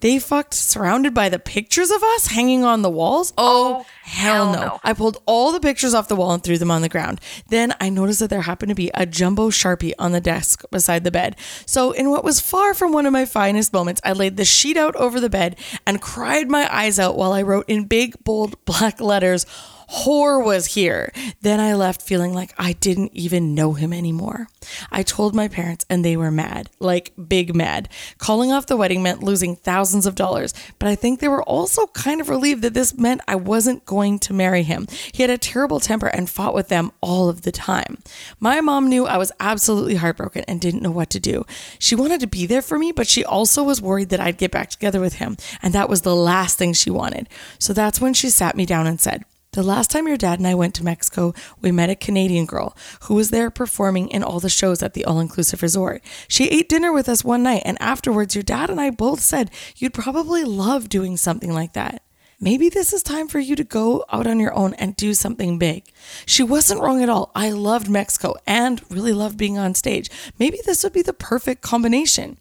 They 0.00 0.18
fucked 0.18 0.54
surrounded 0.54 1.14
by 1.14 1.28
the 1.28 1.38
pictures 1.38 1.90
of 1.90 2.02
us 2.02 2.28
hanging 2.28 2.64
on 2.64 2.82
the 2.82 2.90
walls. 2.90 3.32
Oh, 3.36 3.80
oh, 3.80 3.86
hell, 4.02 4.44
hell 4.44 4.52
no. 4.52 4.60
no. 4.60 4.80
I 4.82 4.92
pulled 4.92 5.22
all 5.26 5.52
the 5.52 5.60
pictures 5.60 5.94
off 5.94 6.08
the 6.08 6.16
wall 6.16 6.32
and 6.32 6.42
threw 6.42 6.58
them 6.58 6.70
on 6.70 6.82
the 6.82 6.88
ground. 6.88 7.20
Then 7.48 7.74
I 7.80 7.90
noticed 7.90 8.20
that 8.20 8.30
there 8.30 8.42
happened 8.42 8.70
to 8.70 8.74
be 8.74 8.90
a 8.94 9.06
jumbo 9.06 9.50
sharpie 9.50 9.92
on 9.98 10.12
the 10.12 10.20
desk 10.20 10.64
beside 10.70 11.04
the 11.04 11.10
bed. 11.10 11.36
So, 11.66 11.92
in 11.92 12.10
what 12.10 12.24
was 12.24 12.40
far 12.40 12.74
from 12.74 12.92
one 12.92 13.06
of 13.06 13.12
my 13.12 13.24
finest 13.24 13.72
moments, 13.72 14.00
I 14.04 14.12
laid 14.12 14.36
the 14.36 14.44
sheet 14.44 14.76
out 14.76 14.96
over 14.96 15.20
the 15.20 15.30
bed 15.30 15.58
and 15.86 16.00
cried 16.00 16.48
my 16.48 16.68
eyes 16.74 16.98
out 16.98 17.16
while 17.16 17.32
I 17.32 17.42
wrote 17.42 17.66
in 17.68 17.84
big, 17.84 18.22
bold 18.24 18.56
black 18.64 19.00
letters, 19.00 19.46
Whore 19.92 20.44
was 20.44 20.66
here. 20.66 21.12
Then 21.42 21.58
I 21.58 21.74
left 21.74 22.02
feeling 22.02 22.32
like 22.32 22.54
I 22.56 22.74
didn't 22.74 23.12
even 23.12 23.54
know 23.54 23.72
him 23.72 23.92
anymore. 23.92 24.48
I 24.90 25.02
told 25.02 25.34
my 25.34 25.48
parents 25.48 25.84
and 25.90 26.04
they 26.04 26.16
were 26.16 26.30
mad, 26.30 26.70
like 26.78 27.12
big 27.28 27.54
mad. 27.54 27.88
Calling 28.18 28.52
off 28.52 28.66
the 28.66 28.76
wedding 28.76 29.02
meant 29.02 29.22
losing 29.22 29.56
thousands 29.56 30.06
of 30.06 30.14
dollars, 30.14 30.54
but 30.78 30.88
I 30.88 30.94
think 30.94 31.18
they 31.18 31.28
were 31.28 31.42
also 31.42 31.86
kind 31.88 32.20
of 32.20 32.28
relieved 32.28 32.62
that 32.62 32.74
this 32.74 32.96
meant 32.96 33.20
I 33.26 33.34
wasn't 33.34 33.84
going 33.84 34.20
to 34.20 34.32
marry 34.32 34.62
him. 34.62 34.86
He 35.12 35.22
had 35.22 35.30
a 35.30 35.38
terrible 35.38 35.80
temper 35.80 36.06
and 36.06 36.30
fought 36.30 36.54
with 36.54 36.68
them 36.68 36.92
all 37.00 37.28
of 37.28 37.42
the 37.42 37.52
time. 37.52 37.98
My 38.38 38.60
mom 38.60 38.88
knew 38.88 39.06
I 39.06 39.16
was 39.16 39.32
absolutely 39.40 39.96
heartbroken 39.96 40.44
and 40.46 40.60
didn't 40.60 40.82
know 40.82 40.90
what 40.90 41.10
to 41.10 41.20
do. 41.20 41.44
She 41.78 41.96
wanted 41.96 42.20
to 42.20 42.26
be 42.28 42.46
there 42.46 42.62
for 42.62 42.78
me, 42.78 42.92
but 42.92 43.08
she 43.08 43.24
also 43.24 43.64
was 43.64 43.82
worried 43.82 44.10
that 44.10 44.20
I'd 44.20 44.38
get 44.38 44.52
back 44.52 44.70
together 44.70 45.00
with 45.00 45.14
him, 45.14 45.36
and 45.62 45.74
that 45.74 45.88
was 45.88 46.02
the 46.02 46.14
last 46.14 46.58
thing 46.58 46.74
she 46.74 46.90
wanted. 46.90 47.28
So 47.58 47.72
that's 47.72 48.00
when 48.00 48.14
she 48.14 48.30
sat 48.30 48.56
me 48.56 48.66
down 48.66 48.86
and 48.86 49.00
said, 49.00 49.24
the 49.52 49.62
last 49.64 49.90
time 49.90 50.06
your 50.06 50.16
dad 50.16 50.38
and 50.38 50.46
I 50.46 50.54
went 50.54 50.74
to 50.76 50.84
Mexico, 50.84 51.34
we 51.60 51.72
met 51.72 51.90
a 51.90 51.96
Canadian 51.96 52.46
girl 52.46 52.76
who 53.02 53.14
was 53.14 53.30
there 53.30 53.50
performing 53.50 54.08
in 54.08 54.22
all 54.22 54.38
the 54.38 54.48
shows 54.48 54.80
at 54.80 54.94
the 54.94 55.04
all 55.04 55.18
inclusive 55.18 55.62
resort. 55.62 56.02
She 56.28 56.48
ate 56.48 56.68
dinner 56.68 56.92
with 56.92 57.08
us 57.08 57.24
one 57.24 57.42
night, 57.42 57.62
and 57.64 57.76
afterwards, 57.80 58.36
your 58.36 58.44
dad 58.44 58.70
and 58.70 58.80
I 58.80 58.90
both 58.90 59.20
said 59.20 59.50
you'd 59.76 59.94
probably 59.94 60.44
love 60.44 60.88
doing 60.88 61.16
something 61.16 61.52
like 61.52 61.72
that. 61.72 62.02
Maybe 62.38 62.68
this 62.68 62.92
is 62.92 63.02
time 63.02 63.28
for 63.28 63.40
you 63.40 63.56
to 63.56 63.64
go 63.64 64.04
out 64.10 64.26
on 64.26 64.38
your 64.38 64.54
own 64.54 64.72
and 64.74 64.96
do 64.96 65.14
something 65.14 65.58
big. 65.58 65.84
She 66.24 66.42
wasn't 66.42 66.80
wrong 66.80 67.02
at 67.02 67.08
all. 67.08 67.32
I 67.34 67.50
loved 67.50 67.90
Mexico 67.90 68.36
and 68.46 68.80
really 68.88 69.12
loved 69.12 69.36
being 69.36 69.58
on 69.58 69.74
stage. 69.74 70.08
Maybe 70.38 70.58
this 70.64 70.82
would 70.84 70.94
be 70.94 71.02
the 71.02 71.12
perfect 71.12 71.60
combination. 71.60 72.38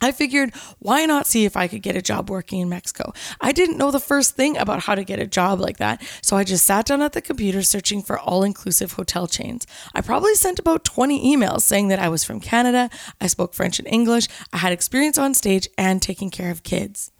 I 0.00 0.12
figured, 0.12 0.54
why 0.78 1.06
not 1.06 1.26
see 1.26 1.44
if 1.44 1.56
I 1.56 1.68
could 1.68 1.82
get 1.82 1.96
a 1.96 2.02
job 2.02 2.28
working 2.28 2.60
in 2.60 2.68
Mexico? 2.68 3.12
I 3.40 3.52
didn't 3.52 3.78
know 3.78 3.90
the 3.90 4.00
first 4.00 4.36
thing 4.36 4.56
about 4.56 4.84
how 4.84 4.94
to 4.94 5.04
get 5.04 5.18
a 5.18 5.26
job 5.26 5.58
like 5.58 5.78
that, 5.78 6.02
so 6.20 6.36
I 6.36 6.44
just 6.44 6.66
sat 6.66 6.86
down 6.86 7.02
at 7.02 7.12
the 7.12 7.22
computer 7.22 7.62
searching 7.62 8.02
for 8.02 8.18
all 8.18 8.42
inclusive 8.42 8.92
hotel 8.92 9.26
chains. 9.26 9.66
I 9.94 10.02
probably 10.02 10.34
sent 10.34 10.58
about 10.58 10.84
20 10.84 11.36
emails 11.36 11.62
saying 11.62 11.88
that 11.88 11.98
I 11.98 12.08
was 12.08 12.24
from 12.24 12.40
Canada, 12.40 12.90
I 13.20 13.26
spoke 13.26 13.54
French 13.54 13.78
and 13.78 13.88
English, 13.88 14.28
I 14.52 14.58
had 14.58 14.72
experience 14.72 15.18
on 15.18 15.34
stage, 15.34 15.68
and 15.78 16.02
taking 16.02 16.30
care 16.30 16.50
of 16.50 16.62
kids. 16.62 17.10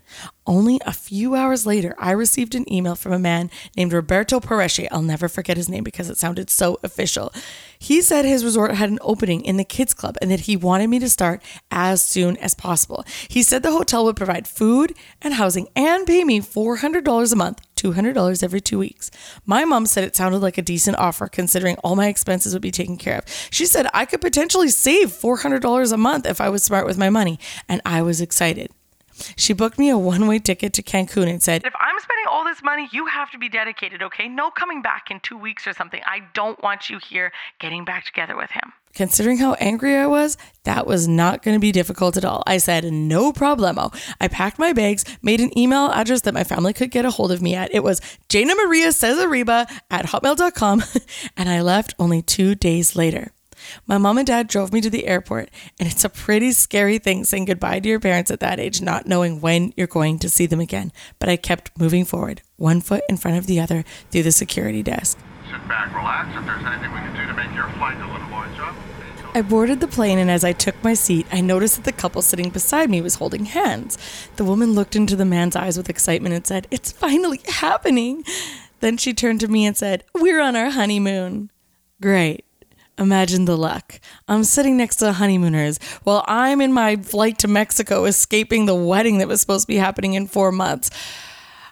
Only 0.46 0.80
a 0.86 0.92
few 0.92 1.34
hours 1.34 1.66
later, 1.66 1.94
I 1.98 2.12
received 2.12 2.54
an 2.54 2.70
email 2.72 2.94
from 2.94 3.12
a 3.12 3.18
man 3.18 3.50
named 3.76 3.92
Roberto 3.92 4.38
Paresci. 4.38 4.86
I'll 4.90 5.02
never 5.02 5.28
forget 5.28 5.56
his 5.56 5.68
name 5.68 5.82
because 5.82 6.08
it 6.08 6.18
sounded 6.18 6.50
so 6.50 6.78
official. 6.84 7.32
He 7.78 8.00
said 8.00 8.24
his 8.24 8.44
resort 8.44 8.72
had 8.72 8.90
an 8.90 8.98
opening 9.00 9.44
in 9.44 9.56
the 9.56 9.64
kids 9.64 9.92
club 9.92 10.16
and 10.22 10.30
that 10.30 10.40
he 10.40 10.56
wanted 10.56 10.88
me 10.88 10.98
to 11.00 11.08
start 11.08 11.42
as 11.70 12.02
soon 12.02 12.36
as 12.36 12.54
possible. 12.54 13.04
He 13.28 13.42
said 13.42 13.62
the 13.62 13.72
hotel 13.72 14.04
would 14.04 14.16
provide 14.16 14.46
food 14.46 14.94
and 15.20 15.34
housing 15.34 15.68
and 15.74 16.06
pay 16.06 16.24
me 16.24 16.40
$400 16.40 17.32
a 17.32 17.36
month, 17.36 17.60
$200 17.76 18.42
every 18.42 18.60
two 18.60 18.78
weeks. 18.78 19.10
My 19.44 19.64
mom 19.64 19.86
said 19.86 20.04
it 20.04 20.16
sounded 20.16 20.38
like 20.38 20.58
a 20.58 20.62
decent 20.62 20.96
offer 20.98 21.26
considering 21.26 21.76
all 21.78 21.96
my 21.96 22.06
expenses 22.08 22.52
would 22.52 22.62
be 22.62 22.70
taken 22.70 22.96
care 22.96 23.18
of. 23.18 23.24
She 23.50 23.66
said 23.66 23.88
I 23.92 24.04
could 24.04 24.20
potentially 24.20 24.68
save 24.68 25.10
$400 25.10 25.92
a 25.92 25.96
month 25.96 26.26
if 26.26 26.40
I 26.40 26.48
was 26.48 26.62
smart 26.62 26.86
with 26.86 26.98
my 26.98 27.10
money, 27.10 27.38
and 27.68 27.80
I 27.84 28.02
was 28.02 28.20
excited. 28.20 28.70
She 29.36 29.52
booked 29.52 29.78
me 29.78 29.90
a 29.90 29.98
one 29.98 30.26
way 30.26 30.38
ticket 30.38 30.72
to 30.74 30.82
Cancun 30.82 31.28
and 31.28 31.42
said, 31.42 31.64
If 31.64 31.74
I'm 31.78 31.98
spending 32.00 32.26
all 32.30 32.44
this 32.44 32.62
money, 32.62 32.88
you 32.92 33.06
have 33.06 33.30
to 33.32 33.38
be 33.38 33.48
dedicated, 33.48 34.02
okay? 34.02 34.28
No 34.28 34.50
coming 34.50 34.82
back 34.82 35.10
in 35.10 35.20
two 35.20 35.38
weeks 35.38 35.66
or 35.66 35.72
something. 35.72 36.00
I 36.06 36.20
don't 36.34 36.62
want 36.62 36.90
you 36.90 36.98
here 36.98 37.32
getting 37.58 37.84
back 37.84 38.04
together 38.04 38.36
with 38.36 38.50
him. 38.50 38.72
Considering 38.94 39.36
how 39.36 39.52
angry 39.54 39.94
I 39.94 40.06
was, 40.06 40.38
that 40.64 40.86
was 40.86 41.06
not 41.06 41.42
going 41.42 41.54
to 41.54 41.60
be 41.60 41.70
difficult 41.70 42.16
at 42.16 42.24
all. 42.24 42.42
I 42.46 42.56
said, 42.56 42.84
no 42.84 43.30
problemo. 43.30 43.94
I 44.22 44.28
packed 44.28 44.58
my 44.58 44.72
bags, 44.72 45.04
made 45.20 45.40
an 45.42 45.56
email 45.58 45.90
address 45.90 46.22
that 46.22 46.32
my 46.32 46.44
family 46.44 46.72
could 46.72 46.90
get 46.90 47.04
a 47.04 47.10
hold 47.10 47.30
of 47.30 47.42
me 47.42 47.54
at. 47.54 47.74
It 47.74 47.84
was 47.84 48.00
Jayna 48.30 48.56
Maria 48.56 48.88
Cesariba 48.88 49.70
at 49.90 50.06
hotmail.com, 50.06 50.82
and 51.36 51.48
I 51.50 51.60
left 51.60 51.94
only 51.98 52.22
two 52.22 52.54
days 52.54 52.96
later. 52.96 53.32
My 53.86 53.98
mom 53.98 54.18
and 54.18 54.26
dad 54.26 54.48
drove 54.48 54.72
me 54.72 54.80
to 54.80 54.90
the 54.90 55.06
airport, 55.06 55.50
and 55.78 55.88
it's 55.88 56.04
a 56.04 56.08
pretty 56.08 56.52
scary 56.52 56.98
thing 56.98 57.24
saying 57.24 57.46
goodbye 57.46 57.80
to 57.80 57.88
your 57.88 58.00
parents 58.00 58.30
at 58.30 58.40
that 58.40 58.60
age, 58.60 58.80
not 58.80 59.06
knowing 59.06 59.40
when 59.40 59.72
you're 59.76 59.86
going 59.86 60.18
to 60.20 60.28
see 60.28 60.46
them 60.46 60.60
again. 60.60 60.92
But 61.18 61.28
I 61.28 61.36
kept 61.36 61.78
moving 61.78 62.04
forward, 62.04 62.42
one 62.56 62.80
foot 62.80 63.02
in 63.08 63.16
front 63.16 63.38
of 63.38 63.46
the 63.46 63.60
other, 63.60 63.84
through 64.10 64.22
the 64.22 64.32
security 64.32 64.82
desk. 64.82 65.18
Sit 65.50 65.68
back, 65.68 65.94
relax. 65.94 66.28
If 66.36 66.44
there's 66.44 66.64
anything 66.64 66.92
we 66.92 66.98
can 66.98 67.14
do 67.14 67.26
to 67.26 67.34
make 67.34 67.54
your 67.54 67.68
flight 67.70 67.96
a 68.00 68.12
little 68.12 68.28
more 68.28 68.46
enjoyable. 68.46 68.80
I 69.36 69.42
boarded 69.42 69.80
the 69.80 69.86
plane, 69.86 70.18
and 70.18 70.30
as 70.30 70.44
I 70.44 70.54
took 70.54 70.82
my 70.82 70.94
seat, 70.94 71.26
I 71.30 71.42
noticed 71.42 71.76
that 71.76 71.84
the 71.84 71.92
couple 71.92 72.22
sitting 72.22 72.48
beside 72.48 72.88
me 72.88 73.02
was 73.02 73.16
holding 73.16 73.44
hands. 73.44 73.98
The 74.36 74.44
woman 74.44 74.72
looked 74.72 74.96
into 74.96 75.14
the 75.14 75.26
man's 75.26 75.54
eyes 75.54 75.76
with 75.76 75.90
excitement 75.90 76.34
and 76.34 76.46
said, 76.46 76.66
It's 76.70 76.90
finally 76.90 77.42
happening. 77.46 78.24
Then 78.80 78.96
she 78.96 79.12
turned 79.12 79.40
to 79.40 79.48
me 79.48 79.66
and 79.66 79.76
said, 79.76 80.04
We're 80.14 80.40
on 80.40 80.56
our 80.56 80.70
honeymoon. 80.70 81.50
Great. 82.00 82.45
Imagine 82.98 83.44
the 83.44 83.56
luck. 83.56 84.00
I'm 84.26 84.42
sitting 84.44 84.76
next 84.76 84.96
to 84.96 85.12
honeymooners 85.12 85.78
while 86.04 86.24
I'm 86.26 86.62
in 86.62 86.72
my 86.72 86.96
flight 86.96 87.38
to 87.40 87.48
Mexico 87.48 88.06
escaping 88.06 88.64
the 88.64 88.74
wedding 88.74 89.18
that 89.18 89.28
was 89.28 89.40
supposed 89.40 89.64
to 89.64 89.72
be 89.72 89.76
happening 89.76 90.14
in 90.14 90.26
four 90.26 90.50
months. 90.50 90.90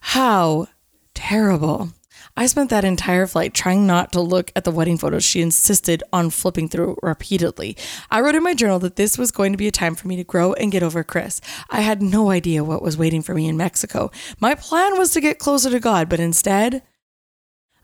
How 0.02 0.66
terrible. 1.14 1.90
I 2.36 2.46
spent 2.46 2.68
that 2.70 2.84
entire 2.84 3.26
flight 3.28 3.54
trying 3.54 3.86
not 3.86 4.12
to 4.12 4.20
look 4.20 4.50
at 4.56 4.64
the 4.64 4.72
wedding 4.72 4.98
photos 4.98 5.24
she 5.24 5.40
insisted 5.40 6.02
on 6.12 6.30
flipping 6.30 6.68
through 6.68 6.98
repeatedly. 7.00 7.76
I 8.10 8.20
wrote 8.20 8.34
in 8.34 8.42
my 8.42 8.54
journal 8.54 8.80
that 8.80 8.96
this 8.96 9.16
was 9.16 9.30
going 9.30 9.52
to 9.52 9.58
be 9.58 9.68
a 9.68 9.72
time 9.72 9.94
for 9.94 10.08
me 10.08 10.16
to 10.16 10.24
grow 10.24 10.52
and 10.54 10.72
get 10.72 10.82
over 10.82 11.04
Chris. 11.04 11.40
I 11.70 11.80
had 11.82 12.02
no 12.02 12.30
idea 12.30 12.64
what 12.64 12.82
was 12.82 12.98
waiting 12.98 13.22
for 13.22 13.34
me 13.34 13.48
in 13.48 13.56
Mexico. 13.56 14.10
My 14.40 14.56
plan 14.56 14.98
was 14.98 15.12
to 15.12 15.20
get 15.20 15.38
closer 15.38 15.70
to 15.70 15.78
God, 15.78 16.08
but 16.08 16.20
instead, 16.20 16.82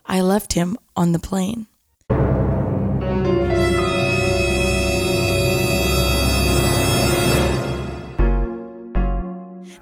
I 0.04 0.20
left 0.20 0.54
him 0.54 0.76
on 0.96 1.12
the 1.12 1.20
plane. 1.20 1.68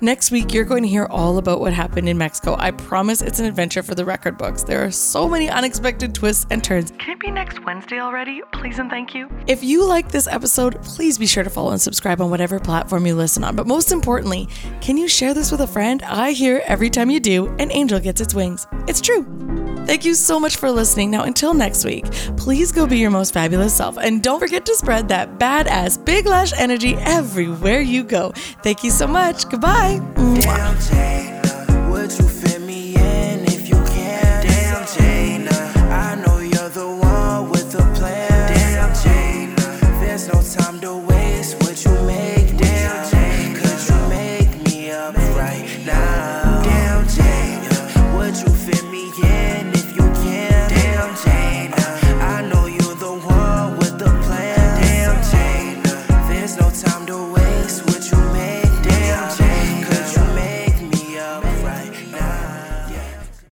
Next 0.00 0.30
week, 0.30 0.54
you're 0.54 0.64
going 0.64 0.84
to 0.84 0.88
hear 0.88 1.06
all 1.06 1.38
about 1.38 1.58
what 1.58 1.72
happened 1.72 2.08
in 2.08 2.16
Mexico. 2.16 2.54
I 2.56 2.70
promise 2.70 3.20
it's 3.20 3.40
an 3.40 3.46
adventure 3.46 3.82
for 3.82 3.96
the 3.96 4.04
record 4.04 4.38
books. 4.38 4.62
There 4.62 4.84
are 4.84 4.92
so 4.92 5.28
many 5.28 5.50
unexpected 5.50 6.14
twists 6.14 6.46
and 6.50 6.62
turns. 6.62 6.92
Can 7.00 7.10
it 7.10 7.18
be 7.18 7.32
next 7.32 7.64
Wednesday 7.64 7.98
already? 7.98 8.40
Please 8.52 8.78
and 8.78 8.88
thank 8.88 9.12
you. 9.12 9.28
If 9.48 9.64
you 9.64 9.84
like 9.84 10.12
this 10.12 10.28
episode, 10.28 10.80
please 10.84 11.18
be 11.18 11.26
sure 11.26 11.42
to 11.42 11.50
follow 11.50 11.72
and 11.72 11.80
subscribe 11.80 12.20
on 12.20 12.30
whatever 12.30 12.60
platform 12.60 13.06
you 13.06 13.16
listen 13.16 13.42
on. 13.42 13.56
But 13.56 13.66
most 13.66 13.90
importantly, 13.90 14.48
can 14.80 14.96
you 14.96 15.08
share 15.08 15.34
this 15.34 15.50
with 15.50 15.62
a 15.62 15.66
friend? 15.66 16.00
I 16.04 16.30
hear 16.30 16.62
every 16.66 16.90
time 16.90 17.10
you 17.10 17.18
do, 17.18 17.48
an 17.58 17.72
angel 17.72 17.98
gets 17.98 18.20
its 18.20 18.34
wings. 18.34 18.68
It's 18.86 19.00
true. 19.00 19.24
Thank 19.88 20.04
you 20.04 20.12
so 20.12 20.38
much 20.38 20.56
for 20.56 20.70
listening. 20.70 21.10
Now, 21.10 21.22
until 21.22 21.54
next 21.54 21.82
week, 21.82 22.04
please 22.36 22.72
go 22.72 22.86
be 22.86 22.98
your 22.98 23.10
most 23.10 23.32
fabulous 23.32 23.74
self 23.74 23.96
and 23.96 24.22
don't 24.22 24.38
forget 24.38 24.66
to 24.66 24.74
spread 24.74 25.08
that 25.08 25.38
badass 25.38 26.04
big 26.04 26.26
lash 26.26 26.52
energy 26.52 26.94
everywhere 26.96 27.80
you 27.80 28.04
go. 28.04 28.32
Thank 28.62 28.84
you 28.84 28.90
so 28.90 29.06
much. 29.06 29.48
Goodbye. 29.48 29.98